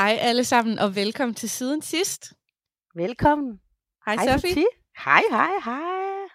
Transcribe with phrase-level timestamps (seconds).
[0.00, 2.32] Hej alle sammen, og velkommen til Siden Sidst.
[2.94, 3.60] Velkommen.
[4.06, 4.50] Hej, Hej, Sofie.
[4.50, 4.66] Sofie.
[5.04, 6.28] Hej, hej, hej.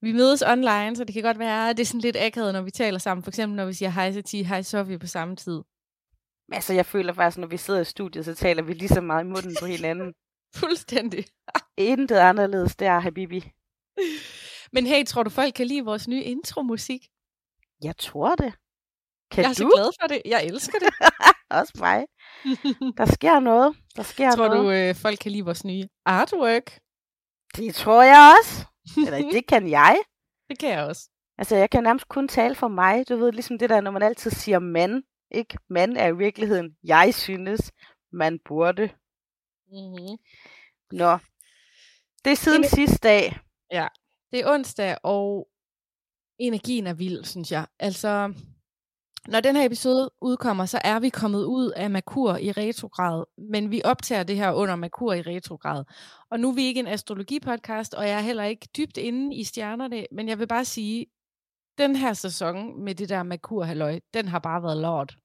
[0.00, 2.62] Vi mødes online, så det kan godt være, at det er sådan lidt akavet, når
[2.62, 3.24] vi taler sammen.
[3.24, 5.62] For eksempel, når vi siger hej Satie, hej Sofie på samme tid.
[6.52, 9.24] Altså, jeg føler faktisk, når vi sidder i studiet, så taler vi lige så meget
[9.24, 10.14] i munden på hinanden.
[10.60, 11.24] Fuldstændig.
[11.76, 13.50] Intet anderledes der, Habibi.
[14.72, 17.08] Men hey, tror du folk kan lide vores nye intro-musik?
[17.82, 18.52] Jeg tror det.
[19.30, 19.54] Kan jeg er du?
[19.54, 20.22] så glad for det.
[20.24, 20.88] Jeg elsker det.
[21.50, 22.06] Også mig.
[22.98, 23.76] Der sker noget.
[23.96, 24.64] Der sker tror noget.
[24.64, 26.78] du, øh, folk kan lide vores nye artwork?
[27.56, 28.64] Det tror jeg også.
[29.06, 29.98] Eller det kan jeg.
[30.48, 31.10] Det kan jeg også.
[31.38, 33.08] Altså, jeg kan nærmest kun tale for mig.
[33.08, 35.02] Du ved, ligesom det der, når man altid siger mand.
[35.30, 35.58] Ikke?
[35.70, 37.72] Mand er i virkeligheden, jeg synes,
[38.12, 38.82] man burde.
[39.66, 40.16] Mm-hmm.
[40.92, 41.18] Nå.
[42.24, 43.38] Det er siden Jamen- sidste dag.
[44.32, 45.48] Det er onsdag, og
[46.38, 47.66] energien er vild, synes jeg.
[47.78, 48.34] Altså,
[49.28, 53.70] når den her episode udkommer, så er vi kommet ud af Merkur i retrograd, men
[53.70, 55.84] vi optager det her under Merkur i retrograd.
[56.30, 59.44] Og nu er vi ikke en astrologipodcast, og jeg er heller ikke dybt inde i
[59.44, 61.06] stjernerne, men jeg vil bare sige,
[61.78, 65.16] den her sæson med det der merkur halløj, den har bare været lort.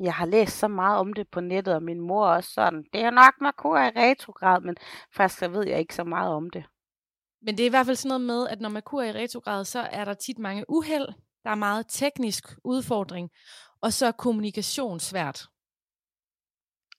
[0.00, 3.00] Jeg har læst så meget om det på nettet, og min mor også sådan, det
[3.00, 4.76] er nok Merkur i retrograd, men
[5.16, 6.64] faktisk så ved jeg ikke så meget om det.
[7.42, 9.64] Men det er i hvert fald sådan noget med, at når Merkur er i retrograd,
[9.64, 11.08] så er der tit mange uheld.
[11.48, 13.30] Der er meget teknisk udfordring,
[13.80, 15.46] og så er kommunikation svært.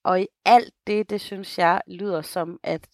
[0.04, 2.88] Og i alt det, det synes jeg lyder som, at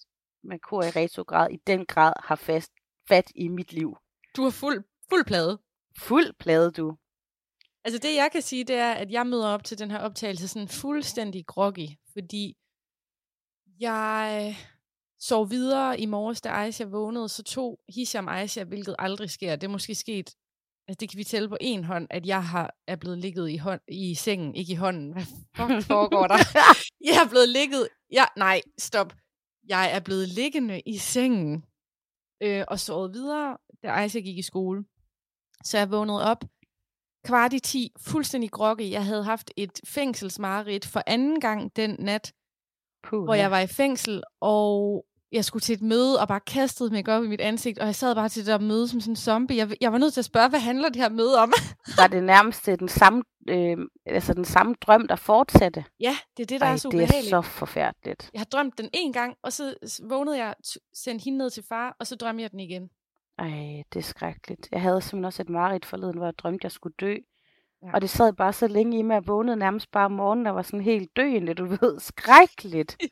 [0.44, 2.72] Merkur i retrograd i den grad har fast,
[3.08, 3.98] fat i mit liv.
[4.36, 5.62] Du har fuld, fuld plade.
[5.98, 6.98] Fuld plade, du.
[7.84, 10.48] Altså det, jeg kan sige, det er, at jeg møder op til den her optagelse
[10.48, 12.58] sådan fuldstændig groggy, fordi
[13.80, 14.56] jeg
[15.20, 19.56] sov videre i morges, da Aisha vågnede, så tog Hisham Aisha, hvilket aldrig sker.
[19.56, 20.36] Det er måske sket,
[20.88, 23.58] altså det kan vi tælle på en hånd, at jeg har, er blevet ligget i,
[23.58, 25.12] hånd, i sengen, ikke i hånden.
[25.12, 25.24] Hvad
[25.56, 26.38] fuck foregår der?
[27.10, 29.14] Jeg er blevet ligget, ja, nej, stop.
[29.68, 31.66] Jeg er blevet liggende i sengen
[32.44, 34.86] øh, og sovet videre, da Aisha gik i skole.
[35.64, 36.44] Så jeg vågnede op
[37.26, 38.92] kvart i 10, fuldstændig groggy.
[38.92, 42.34] Jeg havde haft et fængselsmareridt for anden gang den nat,
[43.04, 46.90] Puh, hvor jeg var i fængsel, og jeg skulle til et møde, og bare kastede
[46.90, 49.12] mig op i mit ansigt, og jeg sad bare til det der møde som sådan
[49.12, 49.58] en zombie.
[49.58, 51.54] Jeg, jeg var nødt til at spørge, hvad handler det her møde om?
[52.00, 55.86] Var det nærmest den samme, øh, altså den samme drøm, der fortsatte?
[56.00, 57.30] ja, det er det, der Ej, er så det er ubehageligt.
[57.30, 58.30] så forfærdeligt.
[58.34, 59.76] Jeg har drømt den en gang, og så
[60.10, 60.54] vågnede jeg,
[60.94, 62.90] sendte hende ned til far, og så drømte jeg den igen.
[63.40, 64.68] Ej, det er skrækkeligt.
[64.72, 67.16] Jeg havde simpelthen også et mareridt forleden, hvor jeg drømte, jeg skulle dø.
[67.84, 67.92] Ja.
[67.94, 70.46] Og det sad bare så længe i mig, at jeg vågnede nærmest bare om morgenen,
[70.46, 72.00] der var sådan helt døende, du ved.
[72.00, 72.98] Skrækkeligt.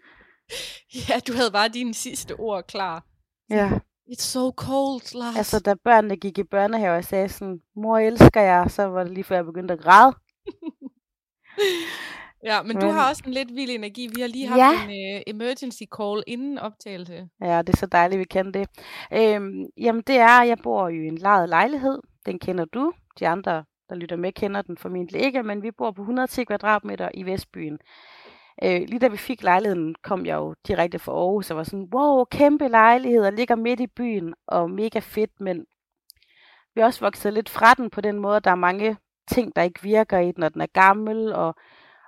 [1.10, 3.06] Ja, du havde bare dine sidste ord klar.
[3.50, 3.72] Ja,
[4.12, 5.38] It's so cold, Lars.
[5.38, 9.12] altså da børnene gik i børnehave, og sagde sådan, mor elsker jeg, så var det
[9.14, 10.14] lige før jeg begyndte at græde.
[12.46, 14.08] Ja, men du Men- har også en lidt vild energi.
[14.16, 14.84] Vi har lige haft Ja.
[14.94, 17.30] en uh, emergency call inden optagelse.
[17.42, 18.68] Ja, det er så dejligt, vi kan det.
[19.14, 22.00] Øhm, jamen det er, jeg bor jo i en lejet lejlighed.
[22.26, 22.94] Den kender du.
[23.20, 27.10] De andre, der lytter med, kender den formentlig ikke, men vi bor på 110 kvadratmeter
[27.14, 27.80] i Vestbyen.
[28.64, 31.90] Øh, lige da vi fik lejligheden, kom jeg jo direkte fra Aarhus og var sådan,
[31.94, 35.66] wow, kæmpe lejlighed, og ligger midt i byen, og mega fedt, men
[36.76, 38.98] vi er også vokset lidt fra den på den måde, at der er mange
[39.32, 41.56] ting, der ikke virker i den, og den er gammel, og,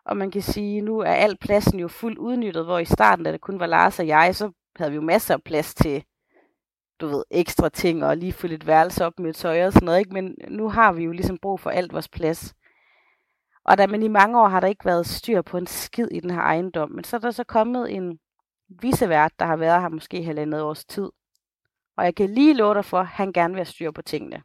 [0.06, 3.32] og man kan sige, nu er al pladsen jo fuldt udnyttet, hvor i starten, da
[3.32, 6.04] det kun var Lars og jeg, så havde vi jo masser af plads til,
[7.02, 10.00] du ved, ekstra ting, og lige fylde et værelse op med tøj og sådan noget,
[10.00, 10.14] ikke?
[10.14, 12.54] men nu har vi jo ligesom brug for alt vores plads.
[13.66, 16.20] Og da, men i mange år har der ikke været styr på en skid i
[16.20, 16.92] den her ejendom.
[16.92, 18.20] Men så er der så kommet en
[18.70, 21.10] visevært, der har været her måske halvandet års tid.
[21.98, 24.44] Og jeg kan lige love dig for, at han gerne vil have styr på tingene.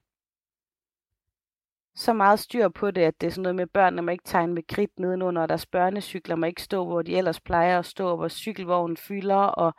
[1.94, 4.54] Så meget styr på det, at det er sådan noget med børnene må ikke tegne
[4.54, 8.16] med kridt nedenunder, og deres børnecykler må ikke stå, hvor de ellers plejer at stå,
[8.16, 9.36] hvor cykelvognen fylder.
[9.36, 9.74] Og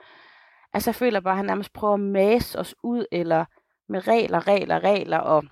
[0.74, 3.46] altså jeg føler bare, at han nærmest prøver at mase os ud, eller
[3.90, 5.44] med regler, regler, regler, og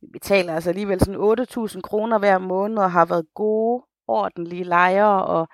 [0.00, 5.26] vi betaler altså alligevel sådan 8.000 kroner hver måned, og har været gode, ordentlige lejere,
[5.26, 5.48] og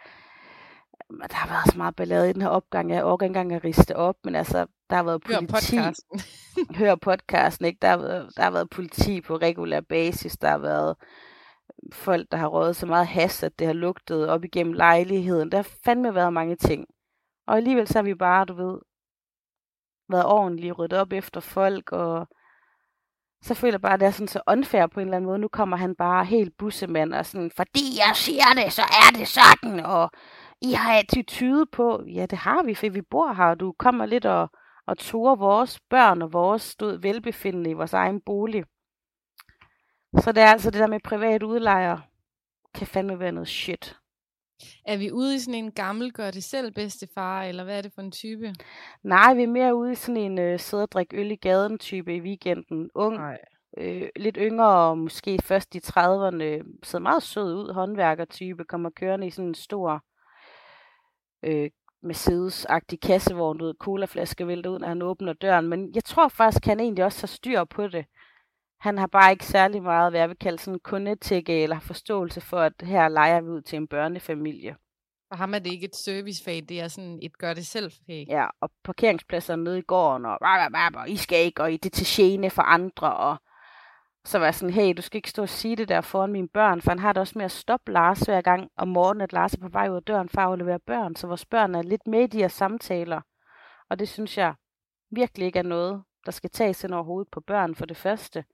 [1.10, 2.90] der har været så meget ballade i den her opgang.
[2.90, 5.52] Jeg orker ikke engang at riste op, men altså, der har været Hør politi.
[5.52, 6.20] podcasten.
[6.78, 7.78] Hør podcasten, ikke?
[7.82, 10.36] Der har, været, der har været politi på regulær basis.
[10.36, 10.96] Der har været
[11.92, 15.52] folk, der har røget så meget has, at det har lugtet op igennem lejligheden.
[15.52, 16.86] Der har fandme været mange ting.
[17.46, 18.78] Og alligevel så har vi bare, du ved,
[20.08, 22.28] været ordentligt ryddet op efter folk, og
[23.42, 25.38] så føler jeg bare, at det er sådan så unfair på en eller anden måde.
[25.38, 29.28] Nu kommer han bare helt bussemand, og sådan, fordi jeg siger det, så er det
[29.28, 30.10] sådan, og
[30.62, 32.02] I har attitude på.
[32.14, 34.50] Ja, det har vi, for vi bor her, og du kommer lidt og,
[34.86, 38.64] og turer vores børn og vores stod velbefindende i vores egen bolig.
[40.18, 41.98] Så det er altså det der med privat udlejer,
[42.74, 43.96] kan fandme være noget shit.
[44.86, 47.92] Er vi ude i sådan en gammel gør det selv bedstefar, eller hvad er det
[47.94, 48.54] for en type?
[49.02, 51.78] Nej, vi er mere ude i sådan en øh, sidde og drikke øl i gaden
[51.78, 52.90] type i weekenden.
[52.94, 53.38] Ung, Nej.
[53.78, 59.26] øh, lidt yngre, og måske først i 30'erne, ser meget sød ud, håndværker-type, kommer kørende
[59.26, 60.04] i sådan en stor
[61.42, 61.70] øh,
[62.02, 65.68] Mercedes-agtig kassevogn, du ved, colaflaske vælter ud, når han åbner døren.
[65.68, 68.04] Men jeg tror faktisk, han egentlig også har styr på det.
[68.82, 72.58] Han har bare ikke særlig meget, hvad jeg vil kalde sådan kundetække, eller forståelse for,
[72.58, 74.76] at her leger vi ud til en børnefamilie.
[75.28, 78.26] For ham er det ikke et servicefag, det er sådan et gør det selv fag.
[78.28, 80.38] Ja, og parkeringspladser nede i gården, og,
[80.94, 83.36] og I skal ikke, og det er til gene for andre, og
[84.24, 86.48] så var jeg sådan, hey, du skal ikke stå og sige det der foran mine
[86.48, 89.32] børn, for han har det også med at stoppe Lars hver gang om morgenen, at
[89.32, 91.82] Lars er på vej ud af døren for at aflevere børn, så vores børn er
[91.82, 93.20] lidt med i de her samtaler.
[93.90, 94.54] Og det synes jeg
[95.10, 98.44] virkelig ikke er noget, der skal tages ind over hovedet på børn for det første.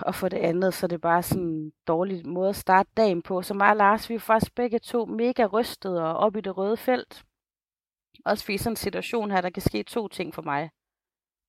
[0.00, 3.22] Og for det andet, så er det bare sådan en dårlig måde at starte dagen
[3.22, 3.42] på.
[3.42, 6.56] Så mig og Lars, vi er faktisk begge to mega rystede og op i det
[6.56, 7.24] røde felt.
[8.24, 10.70] Også fordi sådan en situation her, der kan ske to ting for mig.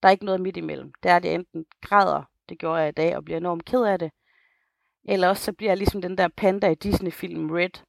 [0.02, 0.92] Der er ikke noget midt imellem.
[1.04, 3.84] Det er, at jeg enten græder, det gjorde jeg i dag, og bliver enormt ked
[3.84, 4.12] af det.
[5.04, 7.84] Eller også så bliver jeg ligesom den der panda i Disney-film Red.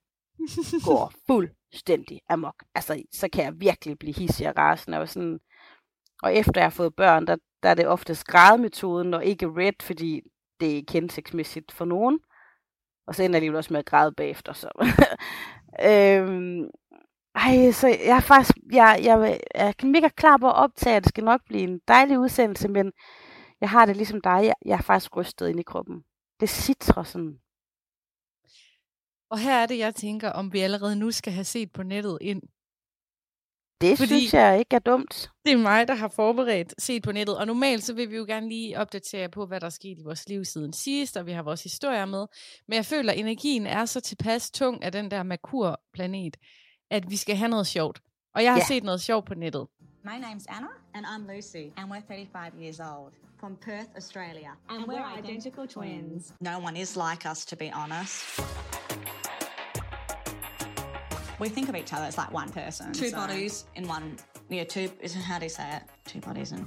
[0.84, 2.64] Går fuldstændig amok.
[2.74, 4.98] Altså, så kan jeg virkelig blive hissig og rasende.
[4.98, 5.40] Og, sådan,
[6.22, 9.82] og efter jeg har fået børn, der, der er det oftest grædemetoden, og ikke red,
[9.82, 10.22] fordi
[10.60, 12.20] det er ikke hensigtsmæssigt for nogen.
[13.06, 14.52] Og så ender de jo også med at græde bagefter.
[14.52, 14.68] Så.
[15.90, 16.64] øhm,
[17.34, 21.02] ej, så jeg er faktisk, jeg, jeg, jeg er mega klar på at optage, at
[21.02, 22.92] det skal nok blive en dejlig udsendelse, men
[23.60, 26.04] jeg har det ligesom dig, jeg, jeg er faktisk rystet ind i kroppen.
[26.40, 27.38] Det citrer sådan.
[29.30, 32.18] Og her er det, jeg tænker, om vi allerede nu skal have set på nettet
[32.20, 32.42] ind.
[33.80, 35.30] Det Fordi synes jeg ikke er dumt.
[35.44, 38.24] Det er mig, der har forberedt set på nettet, og normalt så vil vi jo
[38.28, 41.32] gerne lige opdatere på, hvad der er sket i vores liv siden sidst, og vi
[41.32, 42.26] har vores historier med.
[42.68, 46.36] Men jeg føler, at energien er så tilpas tung af den der Merkur-planet,
[46.90, 48.00] at vi skal have noget sjovt.
[48.34, 48.68] Og jeg har yeah.
[48.68, 49.66] set noget sjovt på nettet.
[50.04, 50.68] My name's Anna.
[50.94, 51.72] And I'm Lucy.
[51.76, 53.12] And we're 35 years old.
[53.40, 54.50] From Perth, Australia.
[54.68, 56.32] And, and we're, we're identical twins.
[56.40, 58.40] No one is like us, to be honest.
[61.40, 62.92] We think of each other as like one person.
[62.92, 64.18] Two so bodies in one.
[64.50, 64.90] Yeah, two.
[65.24, 65.82] How do you say it?
[66.04, 66.66] Two bodies and.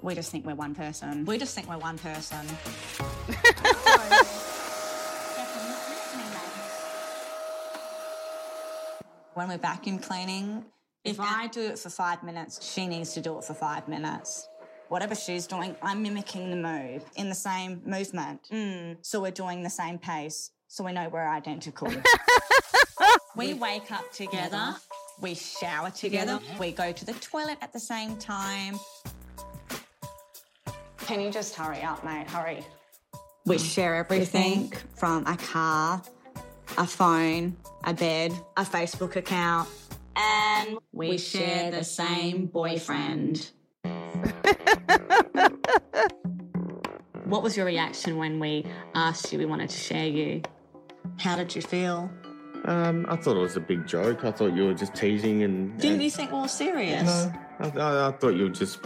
[0.00, 1.24] We just think we're one person.
[1.24, 2.38] We just think we're one person.
[9.34, 10.64] when we're vacuum cleaning,
[11.04, 14.48] if I do it for five minutes, she needs to do it for five minutes.
[14.88, 18.48] Whatever she's doing, I'm mimicking the move in the same movement.
[18.52, 18.98] Mm.
[19.02, 20.52] So we're doing the same pace.
[20.68, 21.92] So we know we're identical.
[23.38, 24.74] we wake up together.
[25.20, 26.40] We shower together.
[26.60, 28.78] We go to the toilet at the same time.
[30.98, 32.28] Can you just hurry up, mate?
[32.28, 32.66] Hurry.
[33.46, 36.02] We share everything from a car
[36.76, 39.68] a phone, a bed, a Facebook account,
[40.14, 43.50] and we, we share the same boyfriend.
[47.24, 50.42] what was your reaction when we asked you we wanted to share you?
[51.18, 52.10] How did you feel?
[52.64, 54.24] Um, I thought it was a big joke.
[54.24, 55.78] I thought you were just teasing and.
[55.80, 57.04] Didn't you think we were serious?
[57.04, 58.80] No, I, I, I thought you were just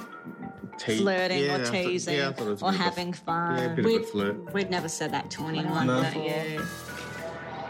[0.78, 3.58] te- flirting yeah, or teasing thought, yeah, or having fun.
[3.58, 4.54] Yeah, a bit we'd, of a flirt.
[4.54, 6.02] We'd never said that to anyone no.
[6.02, 6.62] but you.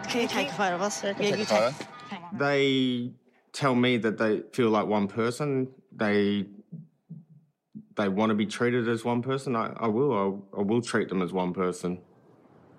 [0.08, 1.02] Can you take a photo of us?
[1.02, 1.74] Yeah, yeah you take.
[2.34, 3.12] They
[3.52, 5.68] tell me that they feel like one person.
[5.94, 6.46] They
[7.96, 9.56] they want to be treated as one person.
[9.56, 10.12] I, I will.
[10.54, 12.00] I, I will treat them as one person.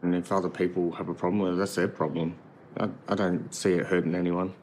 [0.01, 2.36] And if other people have a problem with it, that's their problem.
[2.77, 4.53] I, I don't see it hurting anyone.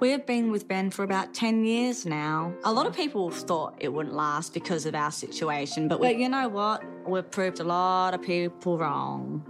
[0.00, 2.54] We've been with Ben for about 10 years now.
[2.64, 6.18] A lot of people thought it wouldn't last because of our situation, but, we, but
[6.18, 6.84] you know what?
[7.04, 9.44] We've proved a lot of people wrong.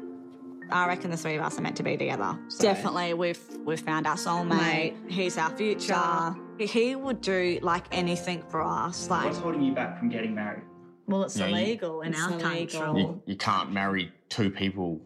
[0.71, 2.39] I reckon the three of us are meant to be together.
[2.49, 2.63] So.
[2.63, 5.11] Definitely, we've we've found our soulmate.
[5.11, 6.35] He's our future.
[6.59, 9.09] He would do like anything for us.
[9.09, 10.63] Like, what's holding you back from getting married?
[11.07, 12.81] Well, it's illegal in our illegal.
[12.81, 13.01] country.
[13.01, 15.01] You, you, can't marry two people.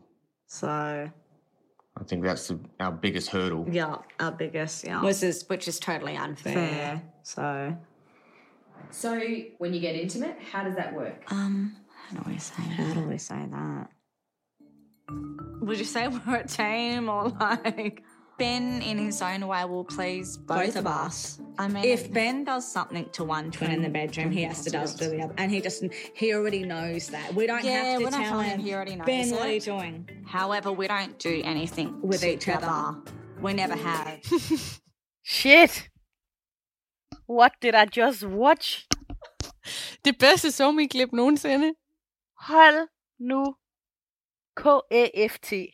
[0.46, 1.10] So.
[1.96, 3.66] I think that's the, our biggest hurdle.
[3.70, 4.84] Yeah, our biggest.
[4.84, 6.54] Yeah, which is which is totally unfair.
[6.54, 7.76] Fair, so.
[8.90, 9.20] So,
[9.58, 11.22] when you get intimate, how does that work?
[11.30, 11.76] Um,
[12.08, 12.62] how do we say?
[12.62, 13.88] How do we say that?
[15.60, 18.02] Would you say we're a team or like
[18.38, 21.40] Ben in his own way will please both, both of us.
[21.58, 23.92] I mean, if Ben does something to one twin in the mm.
[23.92, 25.84] bedroom, he has to do to the other, and he just
[26.14, 27.34] he already knows that.
[27.34, 28.60] We don't yeah, have to tell him.
[28.60, 29.32] He already knows Ben, it.
[29.32, 30.08] what are you doing?
[30.26, 32.96] However, we don't do anything with each other.
[33.40, 34.20] We never have.
[35.22, 35.88] Shit.
[37.26, 38.86] What did I just watch?
[40.04, 41.74] Det bedste somi-klip nogensinde.
[42.36, 43.54] Hold nu
[44.56, 45.72] K-A-F-T.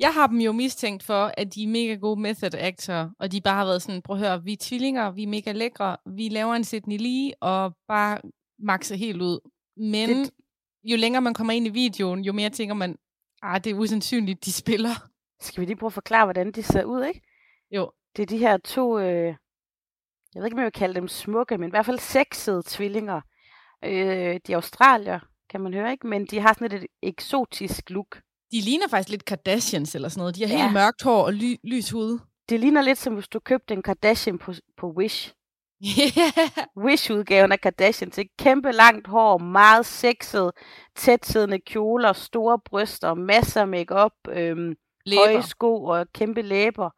[0.00, 3.40] Jeg har dem jo mistænkt for, at de er mega gode method actor, og de
[3.40, 6.28] bare har været sådan, prøv at høre, vi er tvillinger, vi er mega lækre, vi
[6.28, 8.20] laver en Sydney Lee, og bare
[8.58, 9.40] makser helt ud.
[9.76, 10.30] Men det...
[10.84, 12.98] jo længere man kommer ind i videoen, jo mere tænker man,
[13.42, 15.08] ah, det er usandsynligt, de spiller.
[15.40, 17.20] Skal vi lige prøve at forklare, hvordan de ser ud, ikke?
[17.70, 17.90] Jo.
[18.16, 19.34] Det er de her to, øh,
[20.34, 23.20] jeg ved ikke, om jeg vil kalde dem smukke, men i hvert fald sexede tvillinger.
[23.84, 26.06] Øh, de er australier, kan man høre, ikke?
[26.06, 28.20] Men de har sådan et, et eksotisk look.
[28.52, 30.36] De ligner faktisk lidt Kardashians eller sådan noget.
[30.36, 30.62] De har ja.
[30.62, 32.18] helt mørkt hår og ly- lys hud.
[32.48, 35.34] Det ligner lidt som hvis du købte en Kardashian på, på Wish.
[35.84, 36.32] Yeah.
[36.84, 40.50] Wish-udgaven af Kardashian til kæmpe langt hår, meget sexet,
[40.96, 44.74] tætsiddende kjoler, store bryster, masser af makeup, øhm,
[45.14, 46.90] høje sko og kæmpe læber.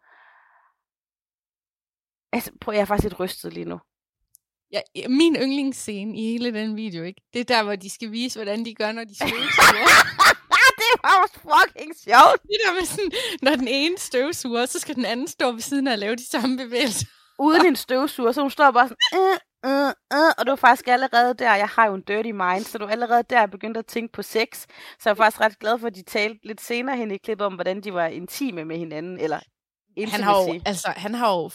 [2.32, 3.78] Altså, prøv, jeg er faktisk lidt rystet lige nu.
[4.72, 7.22] Ja, min yndlingsscene i hele den video, ikke?
[7.32, 10.32] Det er der, hvor de skal vise, hvordan de gør, når de støvsuger.
[10.96, 12.42] det var også fucking sjovt.
[12.42, 15.88] Det der med sådan, når den ene støvsuger, så skal den anden stå ved siden
[15.88, 17.06] af og lave de samme bevægelser.
[17.38, 19.38] Uden en støvsuger, så hun står bare sådan, øh,
[19.70, 22.78] øh, øh, og det var faktisk allerede der, jeg har jo en dirty mind, så
[22.78, 24.48] du allerede der begyndte at tænke på sex.
[24.98, 27.46] Så jeg er faktisk ret glad for, at de talte lidt senere hen i klippet
[27.46, 29.40] om, hvordan de var intime med hinanden, eller
[30.10, 31.50] han har, jo, altså, han har jo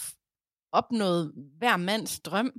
[0.71, 2.51] opnået hver mands drøm.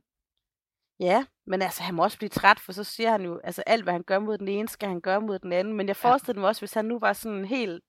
[1.01, 3.83] Ja, men altså, han må også blive træt, for så siger han jo, altså alt,
[3.83, 5.75] hvad han gør mod den ene, skal han gøre mod den anden.
[5.75, 7.83] Men jeg forestiller mig også, hvis han nu var sådan helt,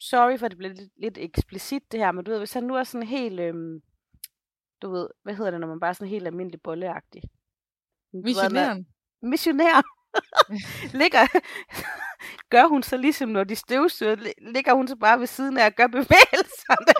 [0.00, 2.64] sorry for, at det blev lidt, lidt eksplicit det her, men du ved, hvis han
[2.64, 3.80] nu er sådan helt, øhm,
[4.82, 7.22] du ved, hvad hedder det, når man bare er sådan helt almindelig bolleagtig?
[8.12, 8.74] Missionær.
[9.22, 9.82] Missionær.
[11.00, 11.26] ligger,
[12.50, 15.72] gør hun så ligesom, når de støvsuger, ligger hun så bare ved siden af og
[15.72, 16.94] gør bevægelserne.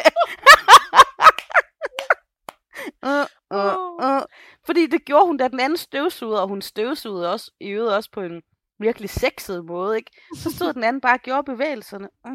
[3.06, 4.22] Uh, uh, uh.
[4.66, 8.10] Fordi det gjorde hun, da den anden støvsugede, og hun støvsugede også, i øvrigt også
[8.12, 8.42] på en
[8.78, 10.10] virkelig sexet måde, ikke?
[10.36, 12.08] Så stod den anden bare og gjorde bevægelserne.
[12.28, 12.32] Uh,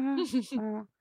[0.64, 0.82] uh.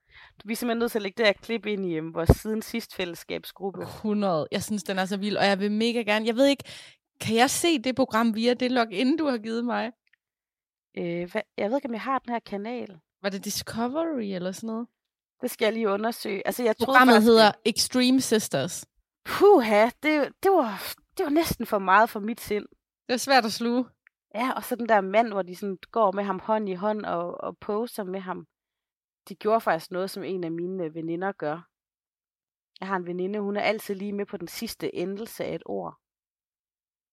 [0.46, 2.62] Vi er simpelthen nødt til at lægge det her klip ind i um, vores siden
[2.62, 3.82] sidst fællesskabsgruppe.
[3.82, 4.48] 100.
[4.52, 6.25] Jeg synes, den er så vild, og jeg vil mega gerne.
[6.25, 6.64] Jeg ved ikke,
[7.22, 9.92] kan jeg se det program via det login, du har givet mig?
[10.98, 11.42] Øh, hvad?
[11.58, 13.00] Jeg ved ikke, om jeg har den her kanal.
[13.22, 14.88] Var det Discovery eller sådan noget?
[15.42, 16.48] Det skal jeg lige undersøge.
[16.48, 18.86] Altså, jeg Programmet faktisk, hedder Extreme Sisters.
[19.25, 22.65] Puha, det, det, var, det var næsten for meget for mit sind.
[23.08, 23.86] Det er svært at sluge.
[24.36, 27.05] Ja, og så den der mand, hvor de sådan går med ham hånd i hånd
[27.05, 28.48] og, og poser med ham.
[29.29, 31.67] De gjorde faktisk noget, som en af mine veninder gør.
[32.79, 35.63] Jeg har en veninde, hun er altid lige med på den sidste endelse af et
[35.65, 35.96] ord.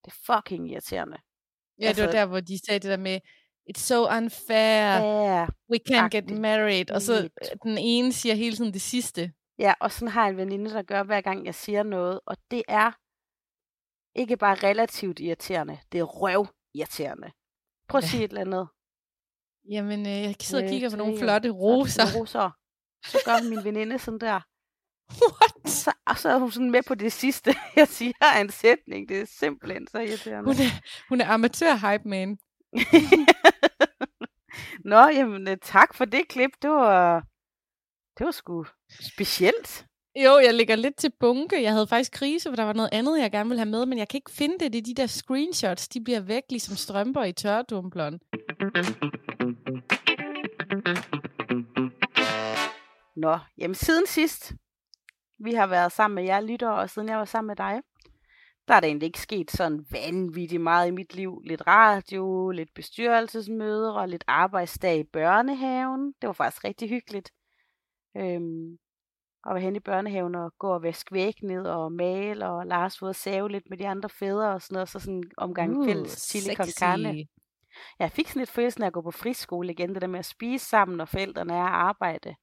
[0.05, 1.19] Det er fucking irriterende.
[1.79, 3.21] Ja, altså, det var der, hvor de sagde det der med,
[3.71, 6.91] it's so unfair, yeah, we can't get married.
[6.91, 7.29] Og så
[7.63, 9.33] den ene siger hele tiden det sidste.
[9.63, 12.21] Ja, og sådan har jeg en veninde, der gør, hver gang jeg siger noget.
[12.27, 12.91] Og det er
[14.15, 17.33] ikke bare relativt irriterende, det er røv irriterende.
[17.89, 18.69] Prøv at sige et eller andet.
[19.71, 22.19] Jamen, øh, jeg sidder og kigger på nogle flotte roser.
[22.19, 22.51] roser.
[23.05, 24.41] Så gør min veninde sådan der.
[25.35, 25.71] What?
[25.71, 29.09] Så, og så er hun sådan med på det sidste, jeg siger af en sætning.
[29.09, 30.45] Det er simpelthen så irriterende.
[30.45, 30.71] Hun er,
[31.09, 32.39] hun er amatør-hype man.
[34.93, 36.51] Nå, jamen øh, tak for det klip.
[36.63, 37.25] Det var,
[38.19, 38.65] det var sgu
[39.01, 39.87] specielt.
[40.17, 41.63] Jo, jeg ligger lidt til bunke.
[41.63, 43.99] Jeg havde faktisk krise, for der var noget andet, jeg gerne ville have med, men
[43.99, 44.73] jeg kan ikke finde det.
[44.73, 48.21] Det er de der screenshots, de bliver væk ligesom strømper i tørdumpleren.
[53.17, 54.53] Nå, jamen siden sidst,
[55.39, 57.81] vi har været sammen med jer lyttere, og siden jeg var sammen med dig,
[58.69, 61.41] der er der egentlig ikke sket sådan vanvittigt meget i mit liv.
[61.45, 66.15] Lidt radio, lidt bestyrelsesmøder og lidt arbejdsdag i børnehaven.
[66.21, 67.31] Det var faktisk rigtig hyggeligt.
[68.17, 68.79] Øhm,
[69.47, 73.03] at være hen i børnehaven og gå og vaske væk ned og male, og Lars
[73.03, 75.77] var at save lidt med de andre fædre og sådan noget, så sådan en omgang
[75.77, 77.27] uh, fælles chili con carne.
[77.99, 80.25] Jeg fik sådan lidt følelsen af at gå på friskole igen, det der med at
[80.25, 82.35] spise sammen, når forældrene er at arbejde.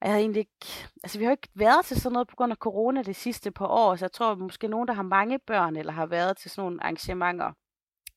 [0.00, 2.52] Og jeg havde egentlig ikke, altså vi har ikke været til sådan noget på grund
[2.52, 5.76] af corona de sidste par år, så jeg tror måske nogen, der har mange børn,
[5.76, 7.52] eller har været til sådan nogle arrangementer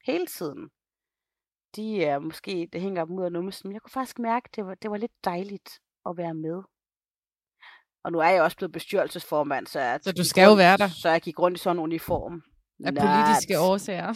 [0.05, 0.69] hele tiden,
[1.75, 4.55] de er måske, det hænger dem ud af numsen, men jeg kunne faktisk mærke, at
[4.55, 5.79] det var, det var lidt dejligt
[6.09, 6.61] at være med.
[8.03, 10.87] Og nu er jeg også blevet bestyrelsesformand, så, jeg så du skal jo være der.
[10.87, 12.43] Så jeg gik rundt i sådan en uniform.
[12.85, 14.13] Af politiske årsager.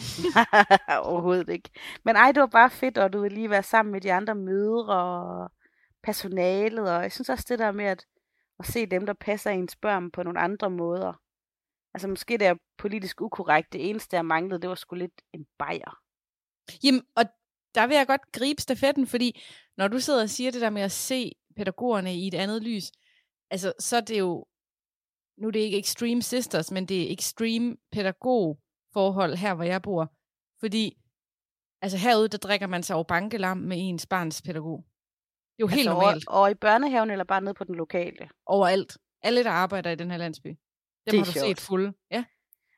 [1.10, 1.70] Overhovedet ikke.
[2.04, 4.34] Men ej, det var bare fedt, at du ville lige være sammen med de andre
[4.34, 5.52] mødre og
[6.02, 6.96] personalet.
[6.96, 8.04] Og jeg synes også det der med at,
[8.58, 11.12] at se dem, der passer ens børn på nogle andre måder.
[11.94, 13.72] Altså måske det er politisk ukorrekt.
[13.72, 15.98] Det eneste, jeg manglede, det var sgu lidt en bajer.
[16.84, 17.24] Jamen, og
[17.74, 19.42] der vil jeg godt gribe stafetten, fordi
[19.76, 22.92] når du sidder og siger det der med at se pædagogerne i et andet lys,
[23.50, 24.46] altså så er det jo,
[25.40, 28.58] nu er det ikke Extreme Sisters, men det er Extreme Pædagog
[28.92, 30.12] forhold her, hvor jeg bor.
[30.60, 30.98] Fordi,
[31.82, 34.84] altså herude, der drikker man sig over bankelam med ens barns pædagog.
[35.56, 36.28] Det er jo helt altså normalt.
[36.28, 38.28] Over, over i børnehaven eller bare nede på den lokale?
[38.46, 38.98] Overalt.
[39.22, 40.48] Alle, der arbejder i den her landsby.
[40.48, 40.56] Dem
[41.06, 41.46] Det er har du sjovt.
[41.46, 41.92] set fulde.
[42.10, 42.24] Ja.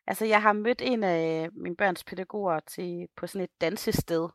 [0.07, 4.29] Altså, jeg har mødt en af mine børns pædagoger til, på sådan et dansested,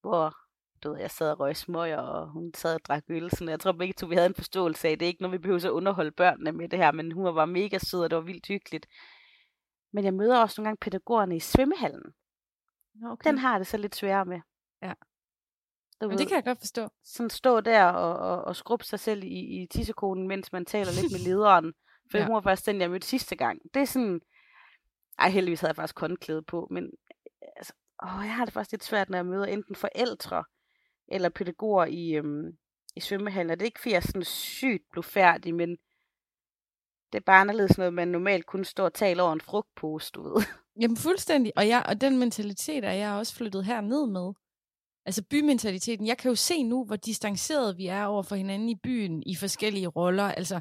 [0.00, 0.36] hvor
[0.84, 3.30] du ved, jeg sad og røg smøger, og hun sad og drak øl.
[3.30, 5.38] Sådan, jeg tror begge to, vi havde en forståelse af, det er ikke noget, vi
[5.38, 8.22] behøver at underholde børnene med det her, men hun var mega sød, og det var
[8.22, 8.86] vildt hyggeligt.
[9.92, 12.12] Men jeg møder også nogle gange pædagogerne i svømmehallen.
[13.06, 13.30] Okay.
[13.30, 14.40] Den har det så lidt sværere med.
[14.82, 14.92] Ja.
[16.00, 16.88] Du Men det kan jeg godt forstå.
[17.04, 20.90] sådan stå der og, og, og skrubbe sig selv i, i tissekonen, mens man taler
[21.02, 21.72] lidt med lederen.
[22.10, 22.24] For Ja.
[22.26, 23.60] hun var faktisk den, jeg mødte sidste gang.
[23.74, 24.20] Det er sådan...
[25.18, 26.90] Ej, heldigvis havde jeg faktisk håndklæde på, men
[27.56, 27.72] altså,
[28.02, 30.44] åh, jeg har det faktisk lidt svært, når jeg møder enten forældre
[31.10, 32.58] eller pædagoger i, øhm,
[32.96, 33.50] i svømmehallen.
[33.50, 35.70] Og Det er ikke, fordi jeg sådan sygt blufærdig, men
[37.12, 40.22] det er bare anderledes noget, man normalt kunne stå og tale over en frugtpose, du
[40.22, 40.42] ved.
[40.80, 41.52] Jamen fuldstændig.
[41.56, 44.32] Og, jeg, og den mentalitet er jeg også flyttet herned med.
[45.06, 46.06] Altså bymentaliteten.
[46.06, 49.34] Jeg kan jo se nu, hvor distanceret vi er over for hinanden i byen i
[49.34, 50.24] forskellige roller.
[50.24, 50.60] Altså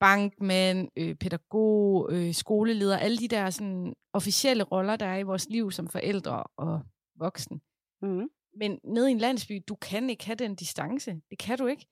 [0.00, 5.48] bankmand, øh, pædagog, øh, skoleleder, alle de der sådan, officielle roller, der er i vores
[5.48, 6.80] liv som forældre og
[7.14, 7.60] voksen.
[8.02, 8.28] Mm.
[8.56, 11.10] Men nede i en landsby, du kan ikke have den distance.
[11.30, 11.86] Det kan du ikke.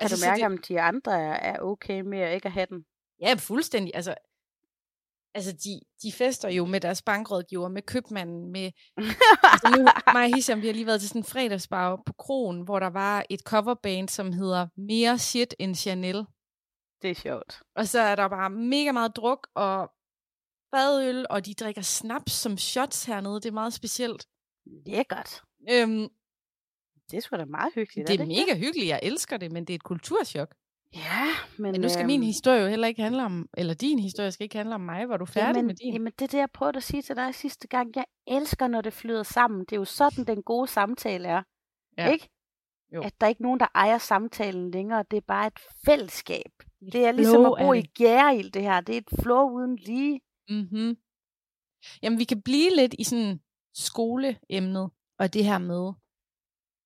[0.00, 2.52] Kan du så mærke, det, om de andre er, er okay med at ikke at
[2.52, 2.84] have den?
[3.20, 3.94] Ja, fuldstændig.
[3.94, 4.14] Altså,
[5.34, 8.70] altså de, de fester jo med deres bankrådgiver, med købmanden, med...
[9.42, 9.82] altså nu,
[10.12, 12.90] mig og Hisham, vi har lige været til sådan en fredagsbar på kronen, hvor der
[12.90, 16.26] var et coverband, som hedder Mere Shit end Chanel.
[17.02, 17.62] det er sjovt.
[17.76, 19.90] Og så er der bare mega meget druk og
[20.74, 23.34] fadøl, og de drikker snaps som shots hernede.
[23.34, 24.26] Det er meget specielt.
[24.86, 25.42] Lækkert.
[25.70, 26.08] Øhm,
[27.10, 28.08] Det er sgu da meget hyggeligt.
[28.08, 28.88] det er ikke mega hyggeligt.
[28.88, 30.54] Jeg elsker det, men det er et kulturschok.
[30.94, 31.26] Ja,
[31.58, 34.32] men, Men nu skal øhm, min historie jo heller ikke handle om, eller din historie
[34.32, 35.08] skal ikke handle om mig.
[35.08, 35.92] Var du færdig jamen, med din?
[35.92, 37.92] Jamen, det er det, jeg prøvede at sige til dig sidste gang.
[37.96, 39.60] Jeg elsker, når det flyder sammen.
[39.60, 41.42] Det er jo sådan, den gode samtale er.
[41.98, 42.08] Ja.
[42.12, 42.28] Ikke?
[42.94, 43.02] Jo.
[43.02, 45.04] At der er ikke nogen, der ejer samtalen længere.
[45.10, 46.52] Det er bare et fællesskab.
[46.86, 47.94] Et Det er ligesom flow at bo er i det.
[47.94, 48.80] gærild, det her.
[48.80, 50.20] Det er et flow uden lige.
[50.48, 50.96] Mm-hmm.
[52.02, 53.40] Jamen, vi kan blive lidt i sådan
[53.74, 55.92] skoleemnet, og det her med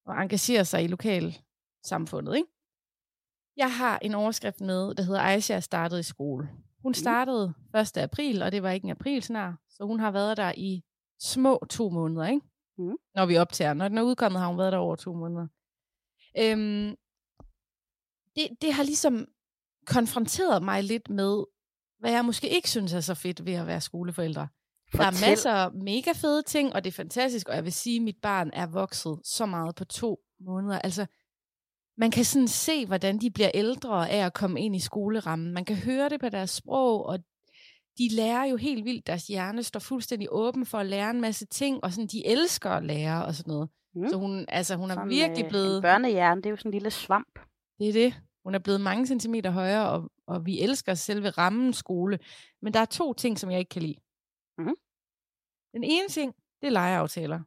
[0.09, 2.49] at engagere sig i lokalsamfundet, ikke?
[3.57, 6.49] Jeg har en overskrift med, der hedder Aisha startet i skole.
[6.83, 7.97] Hun startede 1.
[7.97, 10.83] april, og det var ikke en april snart, så hun har været der i
[11.21, 12.47] små to måneder, ikke?
[12.79, 12.97] Mhm.
[13.15, 13.75] Når vi optager.
[13.75, 15.47] Når den er udkommet, har hun været der over to måneder.
[16.39, 16.97] Øhm,
[18.37, 19.27] det, det har ligesom
[19.87, 21.45] konfronteret mig lidt med,
[21.99, 24.49] hvad jeg måske ikke synes er så fedt ved at være skoleforældre.
[24.93, 25.31] Der er Fortæl.
[25.31, 28.17] masser af mega fede ting, og det er fantastisk, og jeg vil sige, at mit
[28.23, 30.79] barn er vokset så meget på to måneder.
[30.79, 31.07] Altså,
[31.97, 35.53] man kan sådan se, hvordan de bliver ældre af at komme ind i skolerammen.
[35.53, 37.19] Man kan høre det på deres sprog, og
[37.99, 39.07] de lærer jo helt vildt.
[39.07, 42.71] Deres hjerne står fuldstændig åben for at lære en masse ting, og sådan, de elsker
[42.71, 43.69] at lære og sådan noget.
[43.95, 44.09] Mm.
[44.09, 45.77] Så hun, altså, hun er virkelig øh, blevet...
[45.77, 47.39] En børnehjerne, det er jo sådan en lille svamp.
[47.79, 48.15] Det er det.
[48.45, 52.19] Hun er blevet mange centimeter højere, og, og vi elsker selve rammen skole.
[52.63, 53.95] Men der er to ting, som jeg ikke kan lide.
[54.59, 54.75] Mhm.
[55.75, 57.41] Den ene ting, det er legeaftaler.